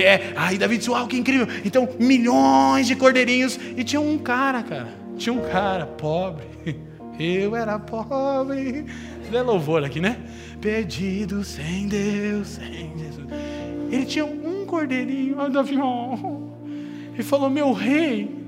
[0.00, 1.46] É, aí Davi disse: Uau, que incrível!
[1.64, 3.58] Então, milhões de cordeirinhos.
[3.76, 4.88] E tinha um cara, cara.
[5.18, 6.44] Tinha um cara pobre.
[7.18, 8.86] Eu era pobre.
[9.22, 10.16] Isso é louvor aqui, né?
[10.60, 13.26] Perdido sem Deus, sem Jesus.
[13.90, 15.36] Ele tinha um cordeirinho.
[15.50, 16.48] Davi, oh.
[17.12, 18.41] ele falou: Meu rei,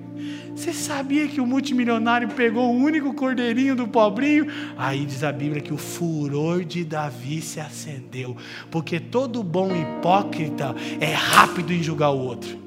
[0.54, 4.46] você sabia que o multimilionário pegou o único cordeirinho do pobrinho?
[4.76, 8.36] Aí diz a Bíblia que o furor de Davi se acendeu,
[8.70, 12.63] porque todo bom hipócrita é rápido em julgar o outro.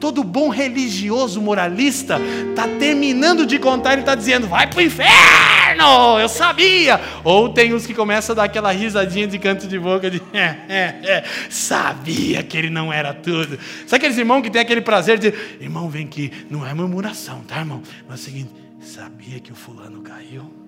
[0.00, 2.20] Todo bom religioso moralista
[2.50, 7.00] está terminando de contar e está dizendo: vai para o inferno, eu sabia.
[7.24, 10.56] Ou tem uns que começam a dar aquela risadinha de canto de boca de é,
[10.68, 13.58] é, é, sabia que ele não era tudo.
[13.86, 17.58] Sabe aqueles irmãos que tem aquele prazer de irmão, vem aqui, não é murmuração, tá,
[17.58, 17.82] irmão?
[18.08, 20.67] Mas é o seguinte, sabia que o fulano caiu?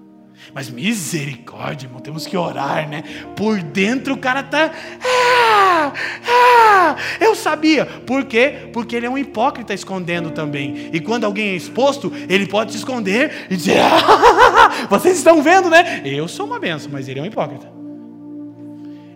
[0.52, 3.04] Mas misericórdia, irmão, temos que orar, né?
[3.36, 4.70] Por dentro o cara tá.
[5.04, 5.92] Ah,
[6.26, 7.86] ah, eu sabia.
[7.86, 8.68] Por quê?
[8.72, 10.90] Porque ele é um hipócrita escondendo também.
[10.92, 15.70] E quando alguém é exposto, ele pode se esconder e dizer: ah, vocês estão vendo,
[15.70, 16.02] né?
[16.04, 17.80] Eu sou uma benção, mas ele é um hipócrita.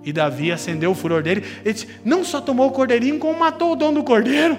[0.05, 1.45] E Davi acendeu o furor dele.
[1.65, 4.59] Ele disse, não só tomou o cordeirinho, como matou o dono do cordeiro.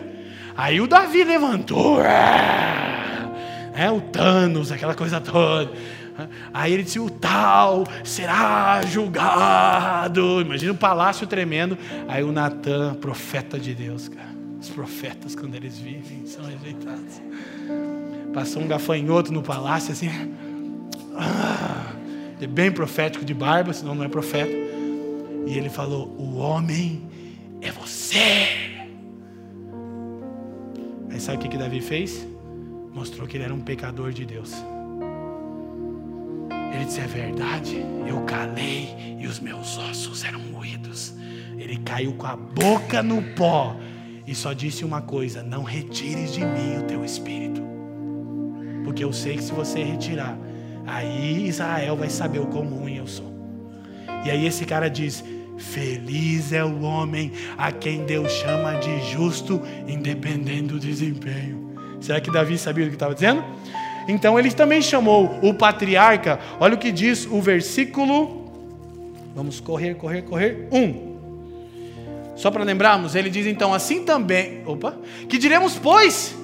[0.58, 2.02] Aí o Davi levantou.
[2.02, 5.72] É, o Thanos, aquela coisa toda.
[6.54, 10.42] Aí ele disse: O tal será julgado.
[10.42, 11.78] Imagina um palácio tremendo.
[12.08, 14.36] Aí o Natan, profeta de Deus, cara.
[14.60, 17.22] Os profetas, quando eles vivem, são rejeitados.
[18.34, 20.10] Passou um gafanhoto no palácio, assim.
[21.16, 21.94] Ah,
[22.42, 24.52] é bem profético de barba, senão não é profeta.
[25.46, 27.04] E ele falou: O homem
[27.62, 28.48] é você.
[31.10, 32.28] Aí sabe o que, que Davi fez?
[32.94, 34.54] Mostrou que ele era um pecador de Deus.
[36.76, 41.14] Ele disse: É verdade, eu calei e os meus ossos eram moídos.
[41.58, 43.76] Ele caiu com a boca no pó
[44.28, 47.62] e só disse uma coisa: Não retires de mim o teu espírito,
[48.84, 50.38] porque eu sei que se você retirar,
[50.86, 53.34] aí Israel vai saber o quão ruim eu sou.
[54.26, 55.24] E aí esse cara diz:
[55.58, 61.74] Feliz é o homem a quem Deus chama de justo, independente do desempenho.
[62.02, 63.44] Será que Davi sabia o que estava dizendo?
[64.08, 66.40] Então ele também chamou o patriarca.
[66.60, 68.46] Olha o que diz o versículo.
[69.36, 70.68] Vamos correr, correr, correr.
[70.72, 71.16] Um.
[72.36, 74.62] Só para lembrarmos, ele diz então assim também.
[74.66, 74.96] Opa.
[75.28, 76.36] Que diremos, pois,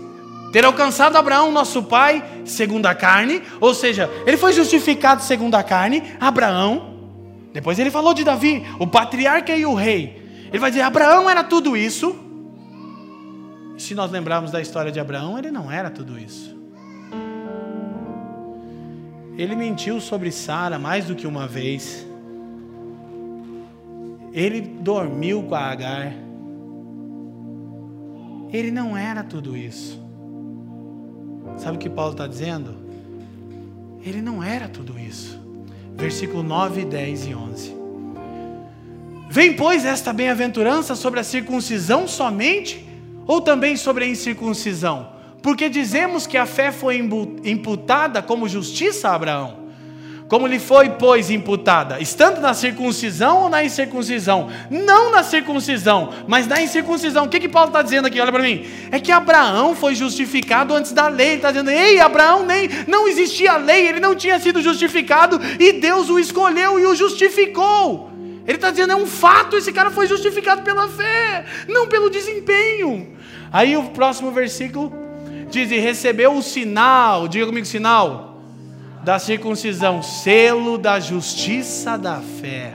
[0.51, 3.41] ter alcançado Abraão, nosso pai, segundo a carne.
[3.59, 6.91] Ou seja, ele foi justificado segundo a carne, Abraão.
[7.53, 10.21] Depois ele falou de Davi, o patriarca e o rei.
[10.47, 12.15] Ele vai dizer: Abraão era tudo isso.
[13.77, 16.60] Se nós lembrarmos da história de Abraão, ele não era tudo isso.
[19.41, 22.05] Ele mentiu sobre Sara mais do que uma vez.
[24.31, 26.13] Ele dormiu com a Agar.
[28.53, 29.99] Ele não era tudo isso.
[31.57, 32.75] Sabe o que Paulo está dizendo?
[34.05, 35.41] Ele não era tudo isso.
[35.95, 37.75] Versículo 9, 10 e 11.
[39.27, 42.87] Vem, pois, esta bem-aventurança sobre a circuncisão somente,
[43.25, 45.10] ou também sobre a incircuncisão?
[45.41, 46.97] Porque dizemos que a fé foi
[47.43, 49.61] imputada como justiça a Abraão.
[50.31, 51.99] Como lhe foi, pois, imputada?
[51.99, 54.49] Estando na circuncisão ou na incircuncisão?
[54.69, 57.25] Não na circuncisão, mas na incircuncisão.
[57.25, 58.17] O que, que Paulo está dizendo aqui?
[58.17, 58.65] Olha para mim.
[58.91, 61.31] É que Abraão foi justificado antes da lei.
[61.31, 65.73] Ele está dizendo, ei, Abraão nem não existia lei, ele não tinha sido justificado e
[65.73, 68.09] Deus o escolheu e o justificou.
[68.47, 73.17] Ele está dizendo, é um fato, esse cara foi justificado pela fé, não pelo desempenho.
[73.51, 75.00] Aí o próximo versículo
[75.51, 78.41] Diz: e recebeu o sinal, diga comigo sinal,
[79.03, 82.73] da circuncisão, selo da justiça da fé.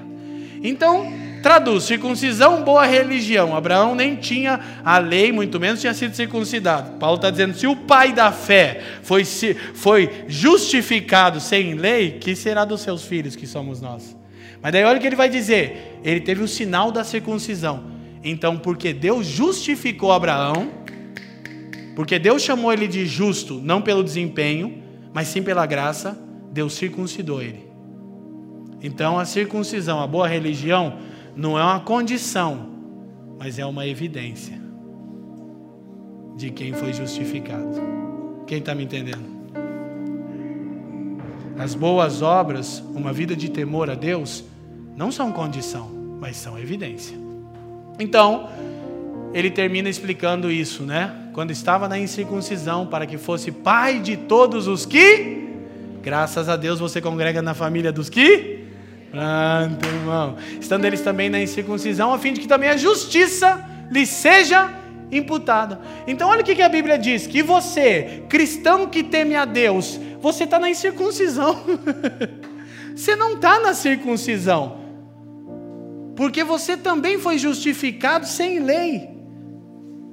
[0.62, 1.10] Então,
[1.42, 3.56] traduz: circuncisão, boa religião.
[3.56, 6.98] Abraão nem tinha a lei, muito menos tinha sido circuncidado.
[6.98, 12.64] Paulo está dizendo: se o pai da fé foi, foi justificado sem lei, que será
[12.64, 14.16] dos seus filhos que somos nós?
[14.60, 17.96] Mas daí olha o que ele vai dizer: ele teve o sinal da circuncisão.
[18.24, 20.68] Então, porque Deus justificou Abraão,
[21.96, 24.82] porque Deus chamou ele de justo, não pelo desempenho,
[25.14, 26.16] mas sim pela graça,
[26.52, 27.66] Deus circuncidou ele.
[28.82, 30.98] Então, a circuncisão, a boa religião,
[31.34, 32.68] não é uma condição,
[33.38, 34.60] mas é uma evidência
[36.36, 37.80] de quem foi justificado.
[38.46, 39.24] Quem está me entendendo?
[41.58, 44.44] As boas obras, uma vida de temor a Deus,
[44.94, 45.88] não são condição,
[46.20, 47.16] mas são evidência.
[47.98, 48.50] Então,
[49.36, 51.12] ele termina explicando isso, né?
[51.34, 55.50] Quando estava na incircuncisão, para que fosse pai de todos os que,
[56.02, 58.64] graças a Deus, você congrega na família dos que.
[59.10, 60.36] Pronto, irmão.
[60.58, 64.72] Estando eles também na incircuncisão, a fim de que também a justiça lhe seja
[65.12, 65.80] imputada.
[66.06, 70.44] Então, olha o que a Bíblia diz: que você, cristão que teme a Deus, você
[70.44, 71.62] está na incircuncisão.
[72.96, 74.78] você não está na circuncisão.
[76.16, 79.15] Porque você também foi justificado sem lei.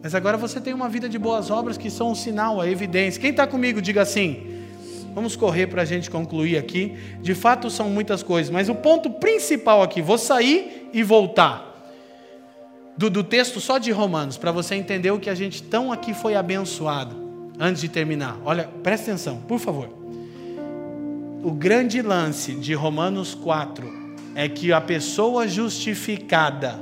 [0.03, 3.21] Mas agora você tem uma vida de boas obras que são um sinal, a evidência.
[3.21, 4.51] Quem está comigo, diga assim.
[5.15, 6.97] Vamos correr para a gente concluir aqui.
[7.21, 11.73] De fato, são muitas coisas, mas o ponto principal aqui, vou sair e voltar
[12.97, 16.13] do, do texto só de Romanos, para você entender o que a gente tão aqui
[16.13, 17.15] foi abençoado,
[17.59, 18.37] antes de terminar.
[18.43, 19.89] Olha, presta atenção, por favor.
[21.43, 24.03] O grande lance de Romanos 4
[24.35, 26.79] é que a pessoa justificada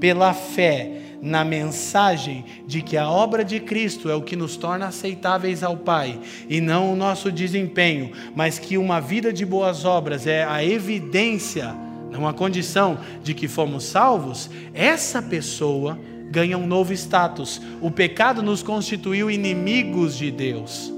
[0.00, 4.88] pela fé na mensagem de que a obra de Cristo é o que nos torna
[4.88, 6.20] aceitáveis ao Pai,
[6.50, 11.74] e não o nosso desempenho, mas que uma vida de boas obras é a evidência
[12.10, 15.98] numa condição de que fomos salvos, essa pessoa
[16.30, 17.60] ganha um novo status.
[17.80, 20.92] O pecado nos constituiu inimigos de Deus.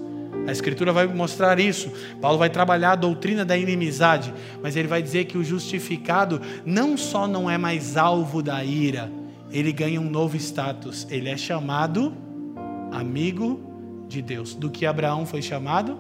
[0.47, 1.91] A Escritura vai mostrar isso.
[2.21, 6.97] Paulo vai trabalhar a doutrina da inimizade, mas ele vai dizer que o justificado não
[6.97, 9.11] só não é mais alvo da ira,
[9.51, 11.07] ele ganha um novo status.
[11.11, 12.13] Ele é chamado
[12.93, 13.61] amigo
[14.09, 14.55] de Deus.
[14.55, 15.99] Do que Abraão foi chamado?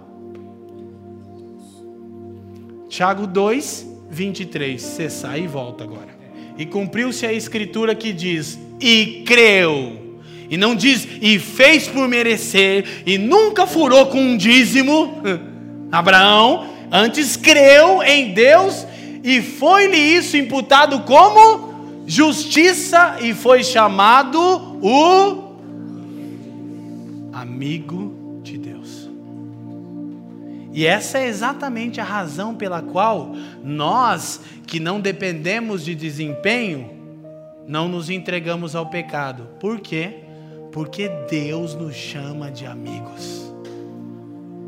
[2.88, 4.80] Tiago 2, 23.
[4.80, 6.16] Você sai e volta agora.
[6.58, 10.04] E cumpriu-se a escritura que diz: e creu.
[10.48, 15.20] E não diz, e fez por merecer, e nunca furou com um dízimo.
[15.90, 18.86] Abraão, antes creu em Deus,
[19.24, 21.75] e foi-lhe isso imputado como
[22.06, 24.40] justiça, e foi chamado
[24.80, 25.56] o
[27.32, 28.16] amigo
[30.76, 33.34] e essa é exatamente a razão pela qual
[33.64, 36.90] nós, que não dependemos de desempenho,
[37.66, 39.48] não nos entregamos ao pecado.
[39.58, 40.24] Por quê?
[40.70, 43.50] Porque Deus nos chama de amigos.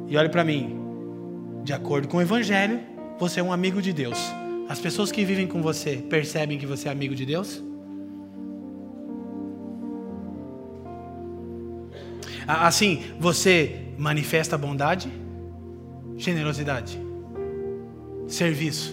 [0.06, 0.80] E olhe para mim,
[1.62, 2.80] de acordo com o Evangelho,
[3.18, 4.18] você é um amigo de Deus.
[4.68, 7.62] As pessoas que vivem com você percebem que você é amigo de Deus?
[12.46, 15.10] Assim, você manifesta bondade?
[16.18, 17.00] generosidade,
[18.26, 18.92] serviço,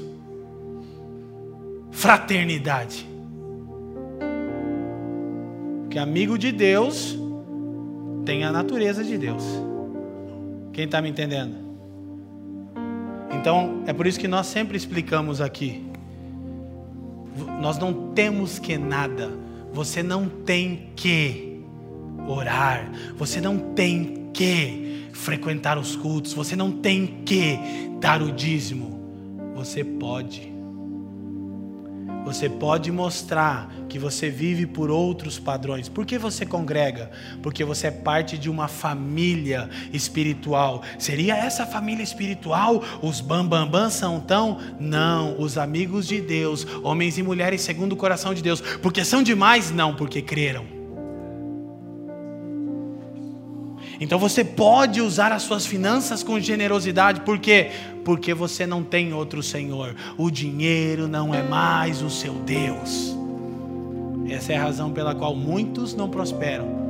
[1.91, 3.05] fraternidade.
[5.89, 7.17] Que amigo de Deus
[8.25, 9.43] tem a natureza de Deus.
[10.71, 11.64] Quem está me entendendo?
[13.39, 15.83] Então, é por isso que nós sempre explicamos aqui.
[17.61, 19.31] Nós não temos que nada.
[19.73, 21.61] Você não tem que
[22.27, 22.91] orar.
[23.17, 27.57] Você não tem que frequentar os cultos, você não tem que
[27.99, 28.99] dar o dízimo,
[29.55, 30.54] você pode.
[32.25, 35.87] Você pode mostrar que você vive por outros padrões.
[35.87, 37.11] Por que você congrega?
[37.41, 40.81] Porque você é parte de uma família espiritual.
[40.97, 44.59] Seria essa família espiritual os bambambam bam, bam são tão?
[44.79, 48.59] Não, os amigos de Deus, homens e mulheres segundo o coração de Deus.
[48.59, 49.71] Porque são demais?
[49.71, 50.74] Não, porque creram.
[53.99, 57.71] Então você pode usar as suas finanças com generosidade, por quê?
[58.03, 59.95] Porque você não tem outro Senhor.
[60.17, 63.15] O dinheiro não é mais o seu Deus.
[64.29, 66.85] Essa é a razão pela qual muitos não prosperam.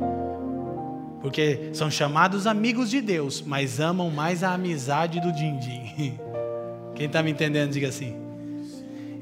[1.20, 6.14] Porque são chamados amigos de Deus, mas amam mais a amizade do din-din.
[6.94, 8.14] Quem está me entendendo, diga assim.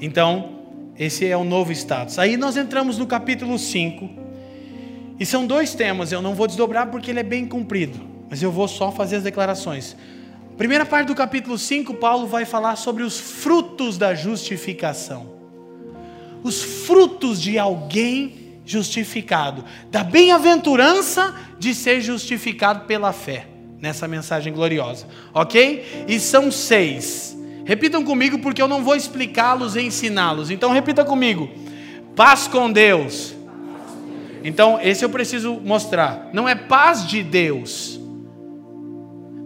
[0.01, 0.51] Então,
[0.99, 2.18] esse é o novo status.
[2.18, 4.24] Aí nós entramos no capítulo 5
[5.18, 8.50] e são dois temas, eu não vou desdobrar porque ele é bem comprido, mas eu
[8.50, 9.96] vou só fazer as declarações.
[10.56, 15.34] Primeira parte do capítulo 5, Paulo vai falar sobre os frutos da justificação.
[16.42, 23.46] Os frutos de alguém justificado, da bem-aventurança de ser justificado pela fé,
[23.80, 26.04] nessa mensagem gloriosa, ok?
[26.08, 27.36] E são seis.
[27.64, 30.50] Repitam comigo, porque eu não vou explicá-los e ensiná-los.
[30.50, 31.48] Então repita comigo:
[32.14, 33.34] paz com Deus.
[34.45, 36.28] Então, esse eu preciso mostrar.
[36.34, 37.99] Não é paz de Deus.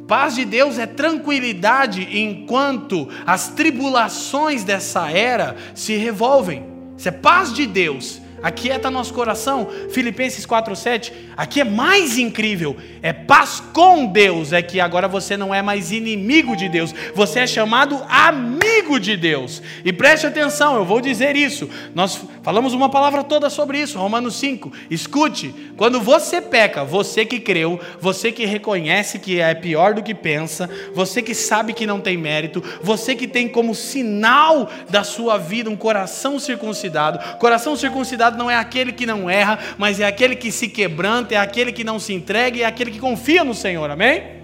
[0.08, 6.66] Paz de Deus é tranquilidade enquanto as tribulações dessa era se revolvem.
[6.96, 8.20] Isso é paz de Deus.
[8.42, 9.68] Aquieta nosso coração.
[9.90, 11.12] Filipenses 4:7.
[11.36, 12.76] Aqui é mais incrível.
[13.02, 17.40] É paz com Deus, é que agora você não é mais inimigo de Deus, você
[17.40, 19.62] é chamado amigo de Deus.
[19.84, 21.68] E preste atenção, eu vou dizer isso.
[21.94, 24.72] Nós falamos uma palavra toda sobre isso, Romanos 5.
[24.90, 30.14] Escute, quando você peca, você que creu, você que reconhece que é pior do que
[30.14, 35.38] pensa, você que sabe que não tem mérito, você que tem como sinal da sua
[35.38, 37.38] vida um coração circuncidado.
[37.38, 41.38] Coração circuncidado não é aquele que não erra, mas é aquele que se quebranta, é
[41.38, 43.88] aquele que não se entrega, é aquele que confia no Senhor.
[43.90, 44.38] Amém?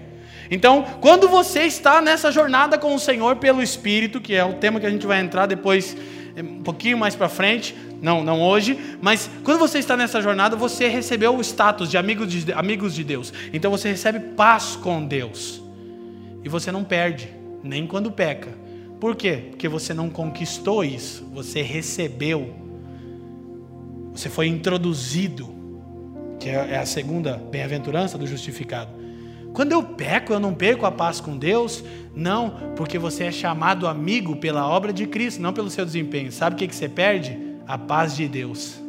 [0.49, 4.79] Então, quando você está nessa jornada com o Senhor pelo Espírito, que é o tema
[4.79, 5.95] que a gente vai entrar depois,
[6.37, 10.87] um pouquinho mais para frente, não, não hoje, mas quando você está nessa jornada, você
[10.87, 13.33] recebeu o status de amigos de, amigos de Deus.
[13.53, 15.61] Então você recebe paz com Deus.
[16.43, 17.29] E você não perde,
[17.63, 18.49] nem quando peca.
[18.99, 19.47] Por quê?
[19.49, 22.64] Porque você não conquistou isso, você recebeu.
[24.15, 25.53] Você foi introduzido,
[26.39, 28.89] que é, é a segunda bem-aventurança do justificado.
[29.53, 31.83] Quando eu peco, eu não perco a paz com Deus?
[32.15, 36.31] Não, porque você é chamado amigo pela obra de Cristo, não pelo seu desempenho.
[36.31, 37.37] Sabe o que, você perde?
[37.67, 38.79] A paz de Deus.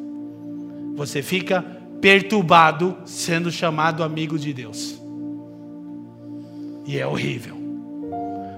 [0.95, 1.63] Você fica
[2.01, 5.01] perturbado sendo chamado amigo de Deus.
[6.85, 7.57] E é horrível.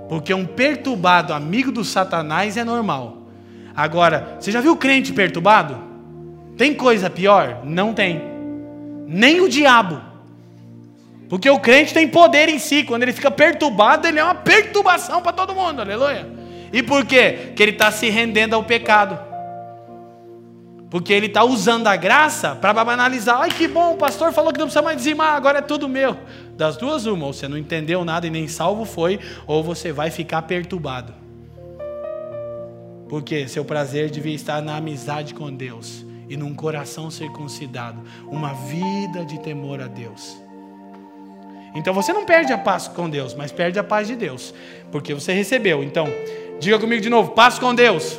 [0.09, 3.29] Porque um perturbado amigo do Satanás é normal.
[3.77, 5.88] Agora, você já viu crente perturbado?
[6.59, 7.61] Tem coisa pior?
[7.65, 8.21] Não tem.
[9.07, 10.03] Nem o diabo.
[11.29, 12.83] Porque o crente tem poder em si.
[12.83, 15.81] Quando ele fica perturbado, ele é uma perturbação para todo mundo.
[15.81, 16.29] Aleluia.
[16.73, 17.39] E por quê?
[17.47, 19.17] Porque ele está se rendendo ao pecado.
[20.91, 23.41] Porque ele está usando a graça para banalizar.
[23.41, 26.17] Ai, que bom, o pastor falou que não precisa mais dizimar, agora é tudo meu.
[26.57, 30.11] Das duas, uma, ou você não entendeu nada e nem salvo foi, ou você vai
[30.11, 31.15] ficar perturbado.
[33.09, 39.25] Porque seu prazer devia estar na amizade com Deus e num coração circuncidado, uma vida
[39.25, 40.37] de temor a Deus.
[41.75, 44.55] Então você não perde a paz com Deus, mas perde a paz de Deus,
[44.91, 45.83] porque você recebeu.
[45.83, 46.09] Então,
[46.59, 48.19] diga comigo de novo: paz com Deus.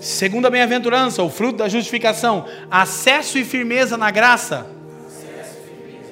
[0.00, 4.66] Segunda bem-aventurança, o fruto da justificação, acesso e firmeza na graça.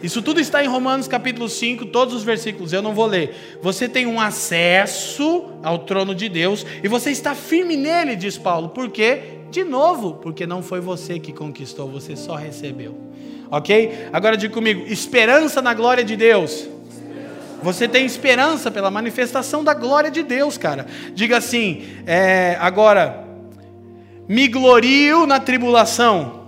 [0.02, 3.58] Isso tudo está em Romanos capítulo 5, todos os versículos, eu não vou ler.
[3.62, 8.68] Você tem um acesso ao trono de Deus e você está firme nele, diz Paulo.
[8.68, 9.37] Por quê?
[9.50, 12.98] De novo, porque não foi você que conquistou, você só recebeu.
[13.50, 14.08] Ok?
[14.12, 16.68] Agora diga comigo: esperança na glória de Deus.
[17.62, 20.86] Você tem esperança pela manifestação da glória de Deus, cara.
[21.14, 23.24] Diga assim: é, agora,
[24.28, 26.38] me glorio na tribulação.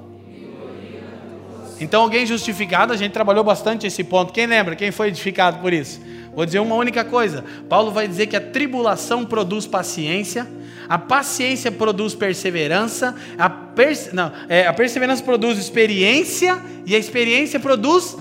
[1.81, 4.35] Então, alguém justificado, a gente trabalhou bastante esse ponto.
[4.35, 4.77] Quem lembra?
[4.77, 5.99] Quem foi edificado por isso?
[6.35, 10.47] Vou dizer uma única coisa: Paulo vai dizer que a tribulação produz paciência
[10.91, 17.61] a paciência produz perseverança, a, pers não, é, a perseverança produz experiência e a experiência
[17.61, 18.17] produz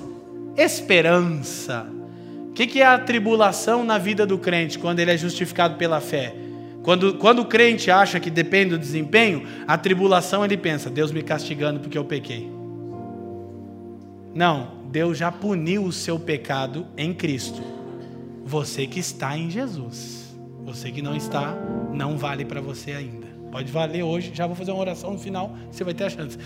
[0.55, 1.88] esperança.
[2.49, 5.99] O que, que é a tribulação na vida do crente quando ele é justificado pela
[5.99, 6.36] fé?
[6.84, 11.24] Quando, quando o crente acha que depende do desempenho, a tribulação ele pensa: Deus me
[11.24, 12.47] castigando porque eu pequei.
[14.36, 17.63] Não, Deus já puniu o seu pecado em Cristo.
[18.45, 20.29] Você que está em Jesus.
[20.70, 21.55] Você que não está,
[21.91, 23.26] não vale para você ainda.
[23.51, 26.38] Pode valer hoje, já vou fazer uma oração no final, você vai ter a chance.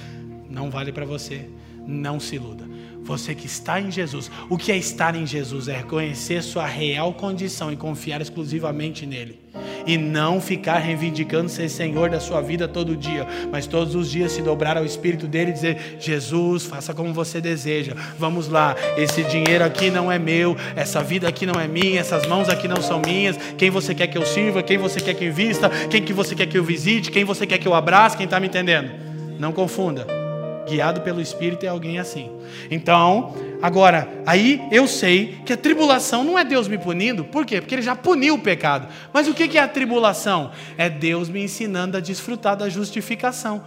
[0.49, 1.49] Não vale para você,
[1.86, 2.63] não se iluda.
[3.04, 4.32] Você que está em Jesus.
[4.49, 5.68] O que é estar em Jesus?
[5.68, 9.39] É reconhecer sua real condição e confiar exclusivamente nele.
[9.86, 14.32] E não ficar reivindicando ser Senhor da sua vida todo dia, mas todos os dias
[14.32, 17.93] se dobrar ao Espírito dele e dizer: Jesus, faça como você deseja.
[18.18, 22.26] Vamos lá, esse dinheiro aqui não é meu, essa vida aqui não é minha, essas
[22.26, 23.38] mãos aqui não são minhas.
[23.58, 26.34] Quem você quer que eu sirva, quem você quer que eu invista, quem que você
[26.34, 28.89] quer que eu visite, quem você quer que eu abrace, quem está me entendendo?
[29.38, 30.22] Não confunda
[30.68, 32.30] guiado pelo Espírito é alguém assim.
[32.70, 37.59] Então, agora, aí eu sei que a tribulação não é Deus me punindo, por quê?
[37.61, 38.88] Porque Ele já puniu o pecado.
[39.11, 40.51] Mas o que é a tribulação?
[40.78, 43.64] É Deus me ensinando a desfrutar da justificação.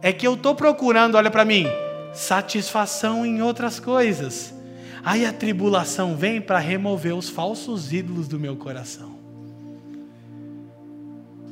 [0.00, 1.66] É que eu estou procurando, olha para mim,
[2.12, 4.54] satisfação em outras coisas.
[5.04, 9.16] Aí a tribulação vem para remover os falsos ídolos do meu coração.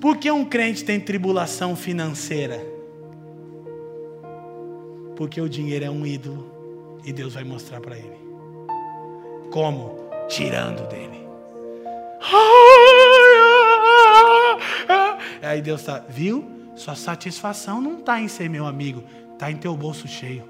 [0.01, 2.76] Por que um crente tem tribulação financeira?
[5.17, 8.17] Porque o dinheiro é um ídolo e Deus vai mostrar para ele.
[9.51, 9.97] Como?
[10.29, 11.27] Tirando dele.
[15.43, 16.45] Aí Deus está, viu?
[16.75, 19.03] Sua satisfação não está em ser meu amigo,
[19.33, 20.45] está em teu bolso cheio.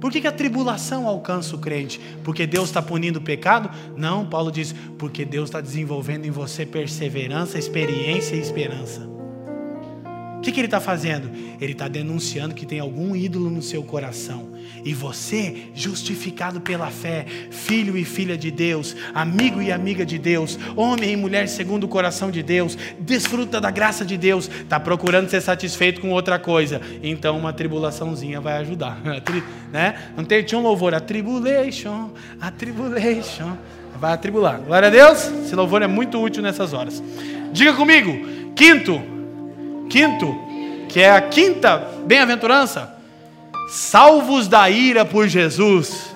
[0.00, 2.00] Por que, que a tribulação alcança o crente?
[2.24, 3.70] Porque Deus está punindo o pecado?
[3.96, 9.11] Não, Paulo diz, porque Deus está desenvolvendo em você perseverança, experiência e esperança.
[10.42, 11.30] O que, que ele está fazendo?
[11.60, 14.48] Ele está denunciando que tem algum ídolo no seu coração.
[14.84, 20.58] E você, justificado pela fé, filho e filha de Deus, amigo e amiga de Deus,
[20.74, 25.30] homem e mulher segundo o coração de Deus, desfruta da graça de Deus, está procurando
[25.30, 26.80] ser satisfeito com outra coisa.
[27.04, 29.00] Então uma tribulaçãozinha vai ajudar.
[29.70, 30.10] né?
[30.16, 33.56] Não tem, tinha um louvor, a tribulation, a tribulation.
[33.96, 34.60] Vai atribular.
[34.60, 35.24] Glória a Deus.
[35.44, 37.00] Esse louvor é muito útil nessas horas.
[37.52, 38.10] Diga comigo,
[38.56, 39.12] quinto
[39.92, 40.34] Quinto,
[40.88, 42.96] que é a quinta bem-aventurança,
[43.68, 46.14] salvos da ira por Jesus.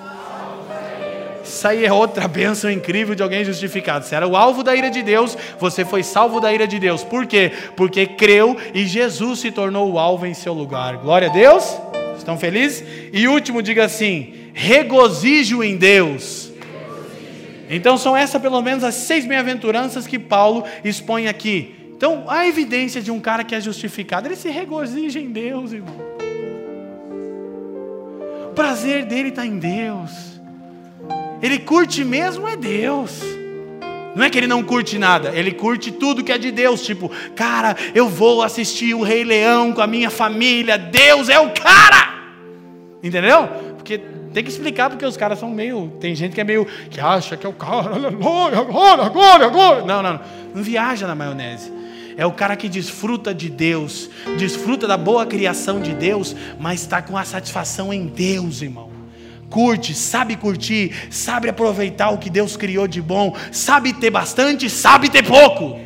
[1.43, 4.03] Isso aí é outra bênção incrível de alguém justificado.
[4.03, 7.03] Você era o alvo da ira de Deus, você foi salvo da ira de Deus.
[7.03, 7.51] Por quê?
[7.75, 10.97] Porque creu e Jesus se tornou o alvo em seu lugar.
[10.97, 11.77] Glória a Deus.
[12.17, 12.83] Estão felizes?
[13.13, 16.51] E último, diga assim: regozijo em Deus.
[17.69, 21.76] Então são essas pelo menos as seis bem-aventuranças que Paulo expõe aqui.
[21.97, 25.95] Então, a evidência de um cara que é justificado, ele se regozija em Deus, irmão.
[28.51, 30.39] O prazer dele está em Deus.
[31.41, 33.19] Ele curte mesmo é Deus.
[34.15, 36.83] Não é que ele não curte nada, ele curte tudo que é de Deus.
[36.83, 40.77] Tipo, cara, eu vou assistir o Rei Leão com a minha família.
[40.77, 42.13] Deus é o cara.
[43.01, 43.47] Entendeu?
[43.75, 43.97] Porque
[44.31, 45.91] tem que explicar porque os caras são meio.
[45.99, 46.67] Tem gente que é meio.
[46.91, 47.97] que acha que é o cara.
[48.11, 49.83] Glória, glória, glória, glória.
[49.83, 50.21] Não, não, não.
[50.53, 51.86] Não viaja na maionese
[52.17, 54.09] é o cara que desfruta de Deus,
[54.39, 58.89] desfruta da boa criação de Deus, mas está com a satisfação em Deus, irmão.
[59.51, 65.09] Curte, sabe curtir, sabe aproveitar o que Deus criou de bom, sabe ter bastante, sabe
[65.09, 65.79] ter pouco,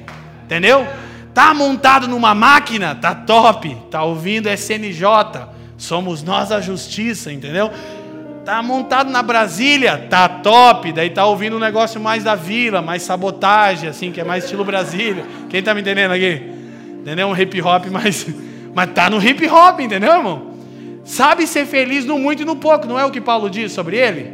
[0.46, 0.88] entendeu?
[1.34, 5.04] Tá montado numa máquina, tá top, tá ouvindo SNJ,
[5.78, 7.70] somos nós a justiça, entendeu?
[8.46, 10.92] Tá montado na Brasília, tá top.
[10.92, 14.66] Daí tá ouvindo um negócio mais da vila, mais sabotagem, assim, que é mais estilo
[14.66, 15.24] Brasília.
[15.50, 16.42] Quem tá me entendendo aqui?
[17.00, 17.28] Entendeu?
[17.28, 18.26] Um hip hop mais.
[18.74, 20.52] Mas tá no hip hop, entendeu, irmão?
[21.04, 23.98] Sabe ser feliz no muito e no pouco, não é o que Paulo diz sobre
[23.98, 24.32] ele?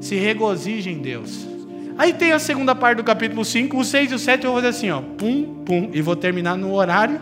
[0.00, 1.46] Se regozije em Deus.
[1.96, 4.60] Aí tem a segunda parte do capítulo 5, o 6 e o 7 eu vou
[4.60, 7.20] fazer assim, ó, pum, pum, e vou terminar no horário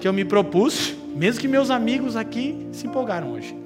[0.00, 3.65] que eu me propus, mesmo que meus amigos aqui se empolgaram hoje.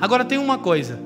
[0.00, 0.98] Agora tem uma coisa.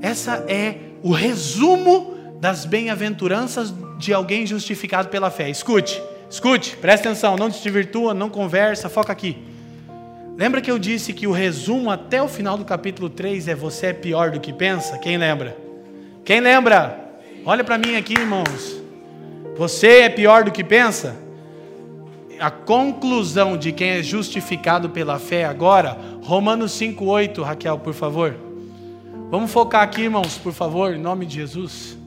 [0.00, 5.50] Essa é o resumo das bem-aventuranças de alguém justificado pela fé.
[5.50, 9.36] Escute, escute, preste atenção, não desvirtua, não conversa, foca aqui.
[10.36, 13.88] Lembra que eu disse que o resumo até o final do capítulo 3 é você
[13.88, 14.96] é pior do que pensa?
[14.96, 15.54] Quem lembra?
[16.24, 16.98] Quem lembra?
[17.44, 18.80] Olha para mim aqui, irmãos.
[19.56, 21.14] Você é pior do que pensa?
[22.40, 28.34] A conclusão de quem é justificado pela fé agora, Romanos 5,8, Raquel, por favor.
[29.30, 31.98] Vamos focar aqui, irmãos, por favor, em nome de Jesus.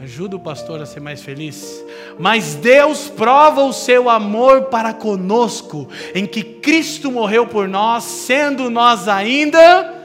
[0.00, 1.84] Ajuda o pastor a ser mais feliz.
[2.18, 8.70] Mas Deus prova o seu amor para conosco, em que Cristo morreu por nós, sendo
[8.70, 10.02] nós ainda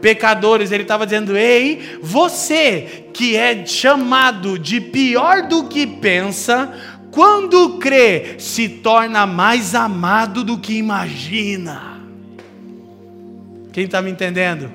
[0.00, 0.72] pecadores.
[0.72, 8.38] Ele estava dizendo: Ei, você que é chamado de pior do que pensa, quando crê,
[8.38, 11.98] se torna mais amado do que imagina.
[13.72, 14.70] Quem está me entendendo?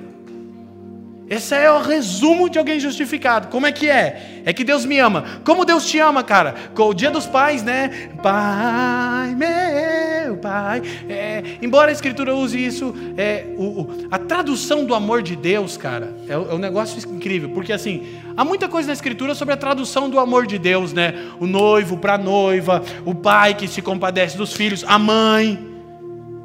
[1.32, 3.48] Esse é o resumo de alguém justificado.
[3.48, 4.42] Como é que é?
[4.44, 5.24] É que Deus me ama.
[5.42, 6.54] Como Deus te ama, cara?
[6.74, 8.10] Com o dia dos pais, né?
[8.22, 10.82] Pai, meu pai.
[11.08, 15.78] É, embora a Escritura use isso, é, o, o, a tradução do amor de Deus,
[15.78, 17.48] cara, é, é um negócio incrível.
[17.48, 18.06] Porque assim,
[18.36, 21.14] há muita coisa na Escritura sobre a tradução do amor de Deus, né?
[21.40, 25.58] O noivo para a noiva, o pai que se compadece dos filhos, a mãe.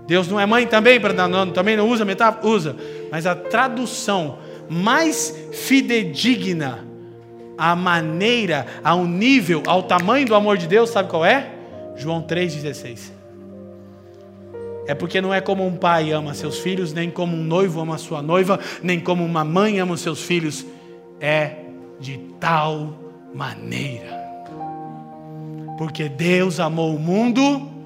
[0.08, 0.98] Deus não é mãe também?
[1.30, 2.48] Não, também não usa metáfora?
[2.48, 2.76] Usa.
[3.12, 6.86] Mas a tradução mais fidedigna
[7.58, 11.52] à maneira, ao nível, ao tamanho do amor de Deus, sabe qual é?
[11.96, 13.12] João 3,16.
[14.88, 17.98] É porque não é como um pai ama seus filhos, nem como um noivo ama
[17.98, 20.66] sua noiva, nem como uma mãe ama seus filhos.
[21.20, 21.58] É
[22.00, 22.94] de tal
[23.34, 24.18] maneira.
[25.78, 27.77] Porque Deus amou o mundo.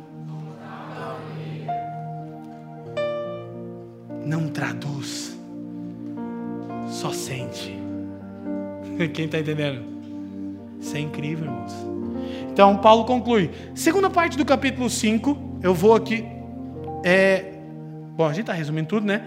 [9.07, 9.83] Quem está entendendo?
[10.79, 11.73] Isso é incrível, irmãos.
[12.51, 13.49] Então, Paulo conclui.
[13.73, 16.25] Segunda parte do capítulo 5, eu vou aqui.
[17.03, 17.53] É...
[18.15, 19.23] Bom, a gente está resumindo tudo, né?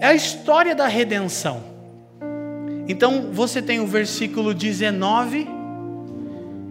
[0.00, 1.62] É a história da redenção.
[2.88, 5.46] Então, você tem o versículo 19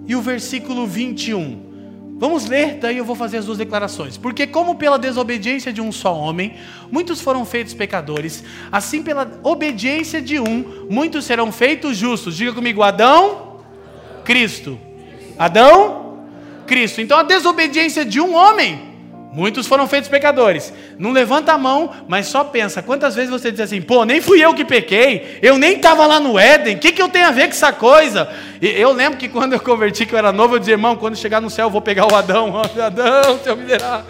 [0.05, 1.68] e o versículo 21.
[2.19, 4.17] Vamos ler, daí eu vou fazer as duas declarações.
[4.17, 6.55] Porque, como pela desobediência de um só homem,
[6.91, 12.35] muitos foram feitos pecadores, assim pela obediência de um, muitos serão feitos justos.
[12.35, 13.61] Diga comigo, Adão,
[14.25, 14.77] Cristo.
[15.37, 16.25] Adão,
[16.67, 16.99] Cristo.
[16.99, 18.88] Então, a desobediência de um homem
[19.31, 20.73] Muitos foram feitos pecadores.
[20.97, 22.81] Não levanta a mão, mas só pensa.
[22.81, 26.19] Quantas vezes você diz assim, pô, nem fui eu que pequei, eu nem estava lá
[26.19, 28.27] no Éden, o que, que eu tenho a ver com essa coisa?
[28.59, 31.15] E eu lembro que quando eu converti, que eu era novo, eu dizia, irmão, quando
[31.15, 34.03] chegar no céu eu vou pegar o Adão, Adão, seu mineral.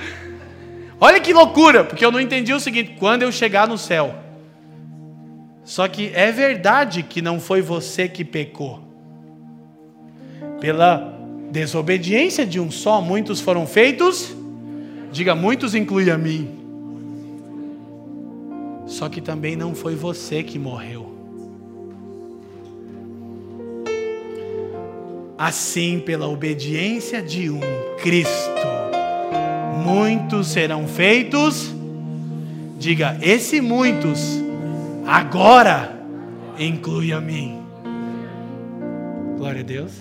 [1.02, 4.16] Olha que loucura, porque eu não entendi o seguinte: quando eu chegar no céu.
[5.64, 8.82] Só que é verdade que não foi você que pecou.
[10.60, 11.14] Pela
[11.52, 14.39] desobediência de um só, muitos foram feitos
[15.12, 16.60] Diga, muitos inclui a mim.
[18.86, 21.10] Só que também não foi você que morreu.
[25.38, 27.62] Assim, pela obediência de um
[28.02, 28.68] Cristo,
[29.86, 31.74] muitos serão feitos.
[32.78, 34.40] Diga, esse muitos,
[35.08, 35.98] agora
[36.58, 37.62] inclui a mim.
[39.38, 39.94] Glória a Deus.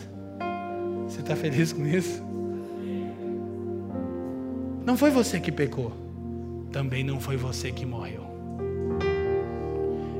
[1.06, 2.27] Você está feliz com isso?
[4.88, 5.92] Não foi você que pecou,
[6.72, 8.26] também não foi você que morreu.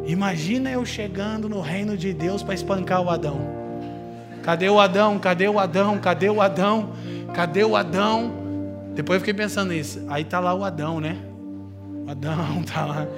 [0.07, 3.41] Imagina eu chegando no reino de Deus para espancar o Adão.
[4.43, 5.19] Cadê o Adão?
[5.19, 5.97] Cadê o Adão?
[5.97, 6.91] Cadê o Adão?
[7.35, 8.31] Cadê o Adão?
[8.95, 10.05] Depois eu fiquei pensando nisso.
[10.07, 11.17] Aí tá lá o Adão, né?
[12.07, 13.09] O Adão tá lá.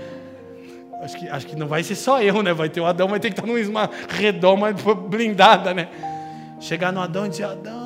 [1.02, 2.52] Acho que, acho que não vai ser só eu, né?
[2.52, 4.72] Vai ter o Adão, vai ter que estar numa redoma
[5.10, 5.89] blindada, né?
[6.60, 7.80] Chegar no Adão e dizer: Adão,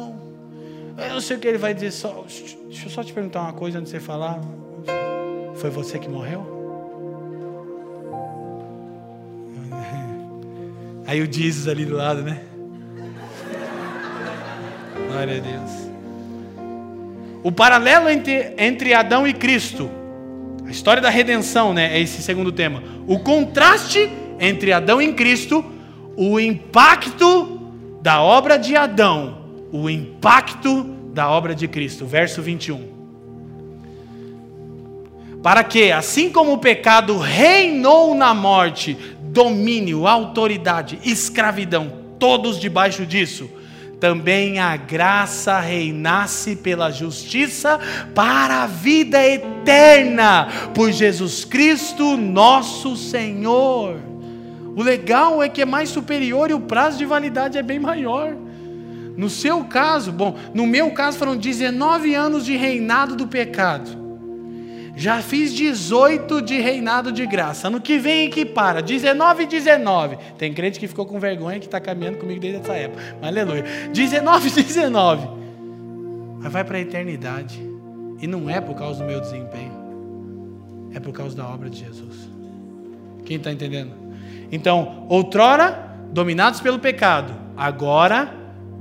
[0.96, 2.24] eu não sei o que ele vai dizer, só,
[2.68, 4.40] Deixa eu só te perguntar uma coisa antes de você falar.
[5.56, 6.44] Foi você que morreu?
[11.06, 12.42] Aí o Jesus ali do lado, né?
[15.08, 15.70] Glória a Deus.
[17.44, 19.90] O paralelo entre, entre Adão e Cristo,
[20.66, 21.96] a história da redenção, né?
[21.96, 22.82] É esse segundo tema.
[23.06, 24.10] O contraste
[24.40, 25.64] entre Adão e Cristo,
[26.16, 27.60] o impacto
[28.00, 29.43] da obra de Adão,
[29.76, 32.06] o impacto da obra de Cristo.
[32.06, 32.94] Verso 21.
[35.42, 43.50] Para que, assim como o pecado reinou na morte, domínio, autoridade, escravidão, todos debaixo disso,
[43.98, 47.80] também a graça reinasse pela justiça
[48.14, 53.96] para a vida eterna, por Jesus Cristo, nosso Senhor.
[54.76, 58.43] O legal é que é mais superior e o prazo de validade é bem maior.
[59.16, 64.04] No seu caso, bom, no meu caso foram 19 anos de reinado do pecado.
[64.96, 67.66] Já fiz 18 de reinado de graça.
[67.66, 68.80] Ano que vem equipara.
[68.80, 70.16] 19 e 19.
[70.38, 73.02] Tem crente que ficou com vergonha que está caminhando comigo desde essa época.
[73.20, 73.64] Aleluia.
[73.92, 75.28] 19 e 19.
[76.40, 77.60] Mas vai para a eternidade.
[78.20, 79.72] E não é por causa do meu desempenho.
[80.94, 82.28] É por causa da obra de Jesus.
[83.24, 83.92] Quem está entendendo?
[84.52, 87.34] Então, outrora, dominados pelo pecado.
[87.56, 88.32] Agora,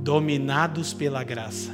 [0.04, 1.70] dominados pela graça.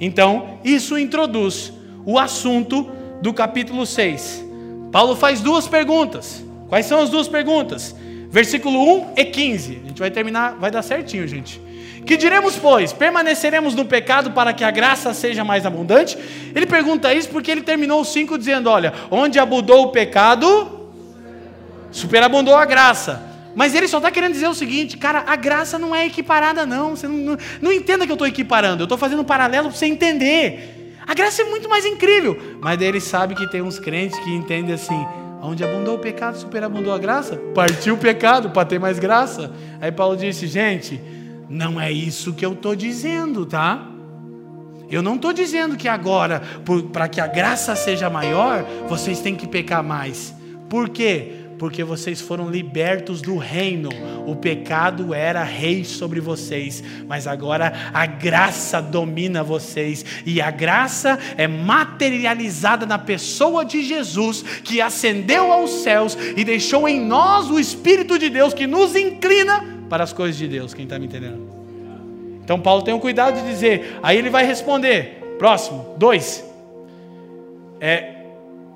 [0.00, 1.72] Então, isso introduz
[2.06, 2.88] o assunto
[3.20, 4.46] do capítulo 6.
[4.92, 6.42] Paulo faz duas perguntas.
[6.68, 7.94] Quais são as duas perguntas?
[8.30, 9.80] Versículo 1 e 15.
[9.84, 11.60] A gente vai terminar, vai dar certinho, gente.
[12.06, 12.92] Que diremos, pois?
[12.92, 16.16] Permaneceremos no pecado para que a graça seja mais abundante?
[16.54, 20.88] Ele pergunta isso porque ele terminou o 5 dizendo: Olha, onde abundou o pecado,
[21.90, 23.29] superabundou a graça.
[23.54, 26.96] Mas ele só está querendo dizer o seguinte, cara, a graça não é equiparada, não.
[26.96, 29.76] Você não, não, não entenda que eu estou equiparando, eu estou fazendo um paralelo para
[29.76, 30.94] você entender.
[31.06, 32.38] A graça é muito mais incrível.
[32.60, 35.06] Mas daí ele sabe que tem uns crentes que entendem assim:
[35.42, 37.36] onde abundou o pecado, superabundou a graça.
[37.54, 39.52] Partiu o pecado para ter mais graça.
[39.80, 41.00] Aí Paulo disse: gente,
[41.48, 43.88] não é isso que eu estou dizendo, tá?
[44.90, 46.42] Eu não estou dizendo que agora,
[46.92, 50.34] para que a graça seja maior, vocês têm que pecar mais.
[50.68, 51.39] Por quê?
[51.60, 53.90] Porque vocês foram libertos do reino.
[54.26, 61.18] O pecado era rei sobre vocês, mas agora a graça domina vocês, e a graça
[61.36, 67.60] é materializada na pessoa de Jesus, que ascendeu aos céus e deixou em nós o
[67.60, 70.72] Espírito de Deus que nos inclina para as coisas de Deus.
[70.72, 71.46] Quem está me entendendo?
[72.42, 75.36] Então, Paulo tem o cuidado de dizer, aí ele vai responder.
[75.38, 76.42] Próximo, dois.
[77.78, 78.14] É,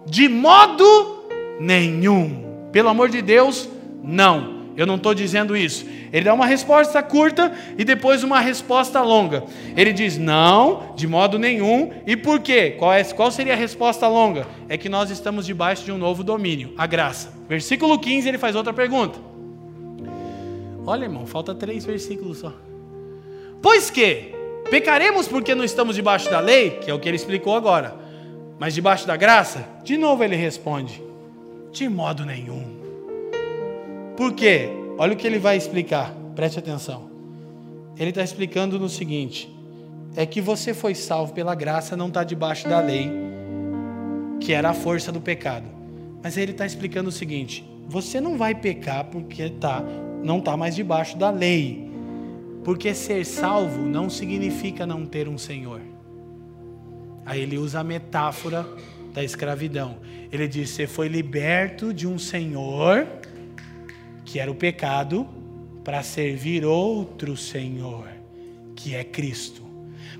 [0.05, 1.25] de modo
[1.59, 2.44] nenhum.
[2.75, 3.69] Pelo amor de Deus,
[4.03, 4.65] não.
[4.77, 5.87] Eu não estou dizendo isso.
[6.13, 9.45] Ele dá uma resposta curta e depois uma resposta longa.
[9.77, 11.93] Ele diz não, de modo nenhum.
[12.05, 12.75] E por quê?
[12.77, 14.47] Qual, é, qual seria a resposta longa?
[14.69, 17.33] É que nós estamos debaixo de um novo domínio, a graça.
[17.49, 19.21] Versículo 15, ele faz outra pergunta.
[20.85, 22.53] Olha, irmão, falta três versículos só.
[23.63, 24.35] Pois que,
[24.71, 27.95] Pecaremos porque não estamos debaixo da lei, que é o que ele explicou agora.
[28.59, 29.65] Mas debaixo da graça?
[29.85, 31.03] De novo ele responde:
[31.75, 32.63] De modo nenhum.
[34.17, 34.69] Por quê?
[34.97, 37.11] Olha o que ele vai explicar, preste atenção.
[37.99, 39.53] Ele está explicando no seguinte:
[40.15, 43.11] é que você foi salvo pela graça, não está debaixo da lei,
[44.39, 45.67] que era a força do pecado.
[46.23, 49.83] Mas ele está explicando o seguinte: você não vai pecar porque tá,
[50.23, 51.91] não está mais debaixo da lei.
[52.63, 55.81] Porque ser salvo não significa não ter um Senhor.
[57.27, 58.65] Aí ele usa a metáfora
[59.15, 59.97] da escravidão.
[60.31, 63.07] Ele diz: Você foi liberto de um Senhor,
[64.25, 65.27] que era o pecado,
[65.85, 68.09] para servir outro Senhor,
[68.75, 69.63] que é Cristo.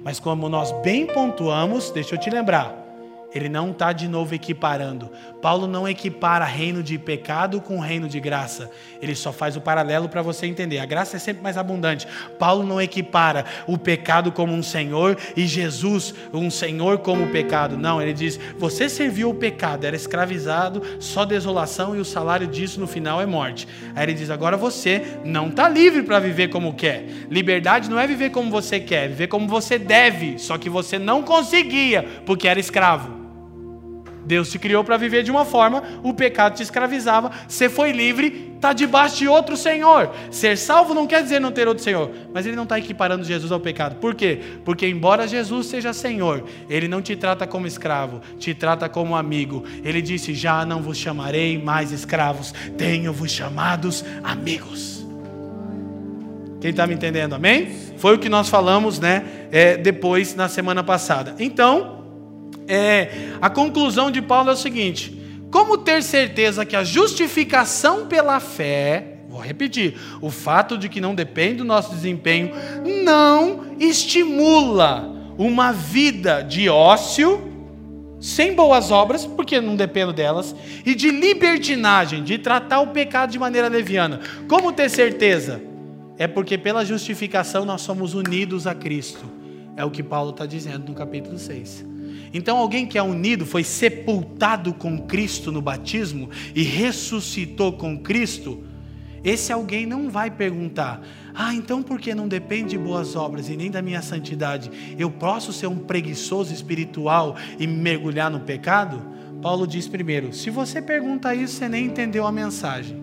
[0.03, 2.84] Mas como nós bem pontuamos, deixa eu te lembrar,
[3.35, 5.11] ele não está de novo equiparando.
[5.43, 8.71] Paulo não equipara reino de pecado com reino de graça.
[9.03, 10.79] Ele só faz o paralelo para você entender.
[10.79, 12.07] A graça é sempre mais abundante.
[12.39, 17.77] Paulo não equipara o pecado como um senhor e Jesus um senhor como o pecado.
[17.77, 22.79] Não, ele diz: você serviu o pecado, era escravizado, só desolação e o salário disso
[22.79, 23.67] no final é morte.
[23.95, 27.05] Aí ele diz: agora você não está livre para viver como quer.
[27.29, 30.39] Liberdade não é viver como você quer, é viver como você deve.
[30.39, 33.24] Só que você não conseguia porque era escravo.
[34.25, 38.53] Deus te criou para viver de uma forma, o pecado te escravizava, você foi livre,
[38.55, 40.11] está debaixo de outro Senhor.
[40.31, 43.53] Ser salvo não quer dizer não ter outro Senhor, mas ele não está equiparando Jesus
[43.53, 43.97] ao pecado.
[43.97, 44.41] Por quê?
[44.65, 49.65] Porque, embora Jesus seja Senhor, ele não te trata como escravo, te trata como amigo.
[49.85, 55.05] Ele disse: Já não vos chamarei mais escravos, tenho-vos chamados amigos.
[56.61, 57.35] Quem está me entendendo?
[57.35, 57.69] Amém?
[57.99, 59.23] Foi o que nós falamos, né?
[59.53, 61.35] É, depois na semana passada.
[61.39, 62.04] Então
[62.67, 65.21] é, a conclusão de Paulo é o seguinte:
[65.51, 71.15] como ter certeza que a justificação pela fé, vou repetir, o fato de que não
[71.15, 72.51] depende do nosso desempenho,
[73.05, 77.53] não estimula uma vida de ócio,
[78.21, 80.55] sem boas obras, porque não dependo delas,
[80.85, 84.21] e de libertinagem, de tratar o pecado de maneira leviana.
[84.49, 85.63] Como ter certeza?
[86.17, 89.25] É porque pela justificação nós somos unidos a Cristo.
[89.77, 91.94] É o que Paulo está dizendo no capítulo 6.
[92.35, 98.65] Então, alguém que é unido, foi sepultado com Cristo no batismo e ressuscitou com Cristo,
[99.23, 101.01] esse alguém não vai perguntar:
[101.33, 104.71] ah, então por que não depende de boas obras e nem da minha santidade?
[104.99, 109.01] Eu posso ser um preguiçoso espiritual e mergulhar no pecado?
[109.41, 113.03] Paulo diz primeiro: se você pergunta isso, você nem entendeu a mensagem.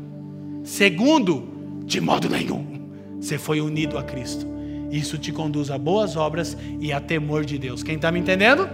[0.63, 2.89] Segundo, de modo nenhum,
[3.19, 4.45] você foi unido a Cristo.
[4.91, 7.81] Isso te conduz a boas obras e a temor de Deus.
[7.81, 8.69] Quem está me entendendo?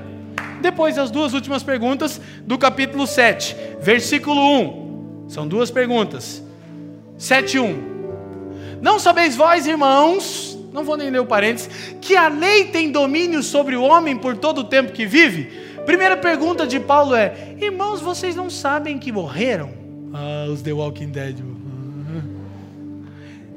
[0.61, 5.25] Depois, as duas últimas perguntas do capítulo 7, versículo 1.
[5.29, 6.43] São duas perguntas.
[7.17, 7.97] 7, 1.
[8.81, 13.41] Não sabeis vós, irmãos, não vou nem ler o parênteses, que a lei tem domínio
[13.41, 15.45] sobre o homem por todo o tempo que vive?
[15.85, 19.71] Primeira pergunta de Paulo é: Irmãos, vocês não sabem que morreram?
[20.13, 21.37] Ah, os The Walking Dead.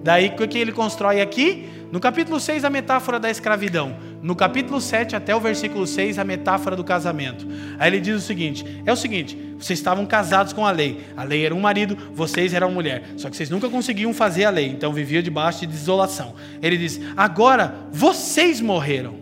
[0.03, 1.69] Daí o que ele constrói aqui?
[1.93, 3.97] No capítulo 6, a metáfora da escravidão.
[4.23, 7.47] No capítulo 7 até o versículo 6, a metáfora do casamento.
[7.79, 11.01] Aí ele diz o seguinte: é o seguinte, vocês estavam casados com a lei.
[11.17, 13.03] A lei era um marido, vocês eram mulher.
[13.17, 16.35] Só que vocês nunca conseguiam fazer a lei, então viviam debaixo de desolação.
[16.61, 19.15] Ele diz: agora vocês morreram.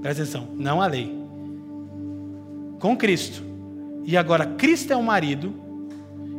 [0.00, 1.12] Presta atenção, não a lei.
[2.78, 3.42] Com Cristo.
[4.04, 5.52] E agora Cristo é o marido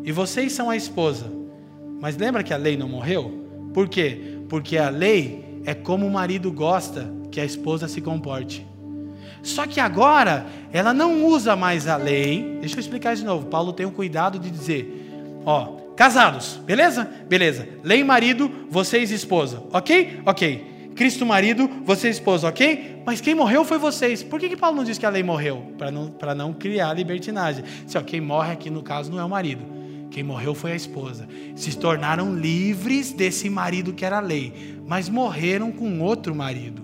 [0.05, 1.29] e vocês são a esposa.
[1.99, 3.45] Mas lembra que a lei não morreu?
[3.73, 4.37] Por quê?
[4.47, 8.65] Porque a lei é como o marido gosta que a esposa se comporte.
[9.43, 12.57] Só que agora ela não usa mais a lei.
[12.61, 13.47] Deixa eu explicar de novo.
[13.47, 14.89] Paulo tem o cuidado de dizer:
[15.45, 17.05] ó, casados, beleza?
[17.27, 17.67] Beleza.
[17.83, 20.21] Lei marido, vocês esposa, ok?
[20.25, 20.77] Ok.
[20.95, 23.03] Cristo marido, vocês esposa, ok?
[23.05, 24.23] Mas quem morreu foi vocês.
[24.23, 25.73] Por que, que Paulo não diz que a lei morreu?
[25.77, 27.65] Para não, não criar libertinagem.
[27.85, 29.63] Se, ó, quem morre aqui no caso não é o marido.
[30.17, 31.29] Quem morreu foi a esposa.
[31.55, 36.83] Se tornaram livres desse marido que era lei mas morreram com outro marido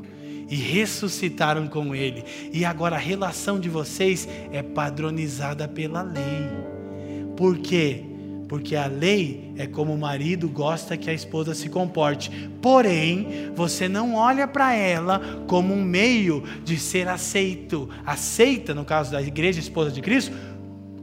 [0.49, 2.23] e ressuscitaram com ele.
[2.51, 6.49] E agora a relação de vocês é padronizada pela lei.
[7.37, 8.03] Por quê?
[8.49, 12.29] Porque a lei é como o marido gosta que a esposa se comporte.
[12.61, 17.89] Porém, você não olha para ela como um meio de ser aceito.
[18.05, 20.35] Aceita, no caso da igreja esposa de Cristo,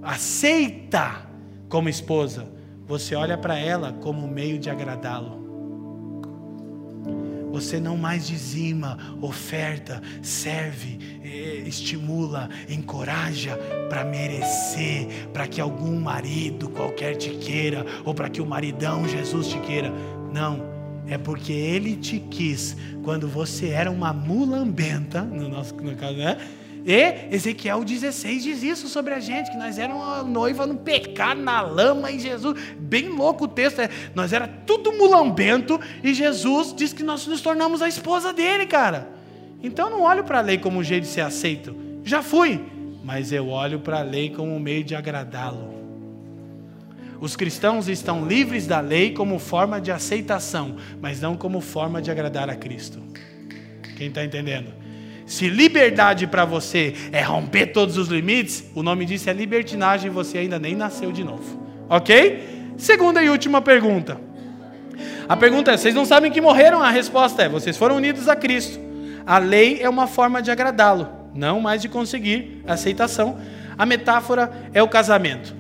[0.03, 1.30] aceita
[1.71, 2.47] como esposa.
[2.87, 5.41] Você olha para ela como meio de agradá-lo.
[7.53, 10.99] Você não mais dizima, oferta, serve,
[11.67, 13.57] estimula, encoraja
[13.89, 19.49] para merecer, para que algum marido qualquer te queira, ou para que o maridão Jesus
[19.49, 19.93] te queira.
[20.33, 20.61] Não,
[21.09, 26.39] é porque ele te quis quando você era uma mulambenta, no nosso no caso, né?
[26.91, 31.41] E Ezequiel 16 diz isso sobre a gente, que nós éramos uma noiva no pecado,
[31.41, 36.75] na lama, e Jesus, bem louco o texto, é, nós era tudo mulambento, e Jesus
[36.75, 39.09] diz que nós nos tornamos a esposa dele, cara.
[39.63, 42.61] Então não olho para a lei como um jeito de ser aceito, já fui,
[43.05, 45.73] mas eu olho para a lei como um meio de agradá-lo.
[47.21, 52.11] Os cristãos estão livres da lei como forma de aceitação, mas não como forma de
[52.11, 53.01] agradar a Cristo.
[53.97, 54.80] Quem está entendendo?
[55.31, 60.13] Se liberdade para você é romper todos os limites, o nome disso é libertinagem e
[60.13, 61.63] você ainda nem nasceu de novo.
[61.89, 62.73] Ok?
[62.77, 64.21] Segunda e última pergunta.
[65.29, 66.83] A pergunta é: vocês não sabem que morreram?
[66.83, 68.81] A resposta é: vocês foram unidos a Cristo.
[69.25, 73.39] A lei é uma forma de agradá-lo, não mais de conseguir aceitação.
[73.79, 75.55] A metáfora é o casamento.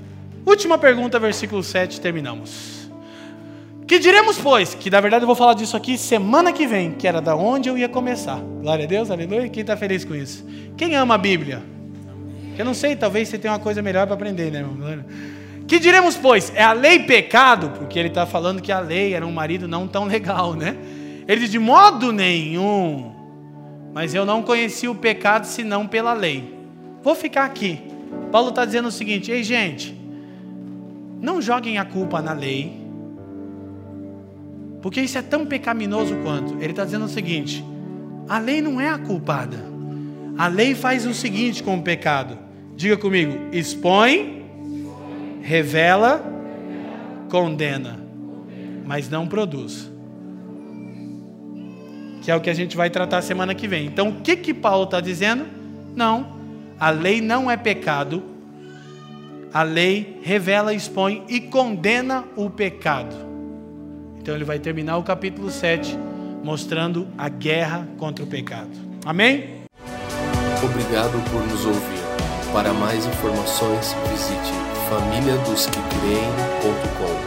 [0.44, 2.79] Última pergunta, versículo 7, terminamos.
[3.90, 4.72] Que diremos, pois?
[4.72, 7.68] Que na verdade eu vou falar disso aqui semana que vem, que era da onde
[7.68, 8.38] eu ia começar.
[8.38, 9.48] Glória a Deus, aleluia.
[9.48, 10.46] Quem está feliz com isso?
[10.76, 11.60] Quem ama a Bíblia?
[12.56, 15.04] Eu não sei, talvez você tenha uma coisa melhor para aprender, né, irmão?
[15.66, 16.52] Que diremos, pois?
[16.54, 17.70] É a lei pecado?
[17.70, 20.76] Porque ele está falando que a lei era um marido não tão legal, né?
[21.26, 23.12] Ele diz: de modo nenhum.
[23.92, 26.54] Mas eu não conheci o pecado senão pela lei.
[27.02, 27.80] Vou ficar aqui.
[28.30, 30.00] Paulo está dizendo o seguinte: ei, gente,
[31.20, 32.79] não joguem a culpa na lei
[34.82, 36.54] porque isso é tão pecaminoso quanto.
[36.54, 37.64] Ele está dizendo o seguinte:
[38.28, 39.58] a lei não é a culpada.
[40.38, 42.38] A lei faz o seguinte com o pecado.
[42.76, 44.44] Diga comigo: expõe,
[45.42, 46.22] revela,
[47.28, 48.00] condena,
[48.86, 49.90] mas não produz.
[52.22, 53.86] Que é o que a gente vai tratar semana que vem.
[53.86, 55.46] Então, o que que Paulo está dizendo?
[55.94, 56.38] Não,
[56.78, 58.22] a lei não é pecado.
[59.52, 63.29] A lei revela, expõe e condena o pecado.
[64.20, 65.98] Então ele vai terminar o capítulo 7
[66.42, 68.70] mostrando a guerra contra o pecado.
[69.04, 69.60] Amém?
[70.62, 72.00] Obrigado por nos ouvir.
[72.52, 74.52] Para mais informações, visite
[74.88, 77.19] famíliadosquecreem.com.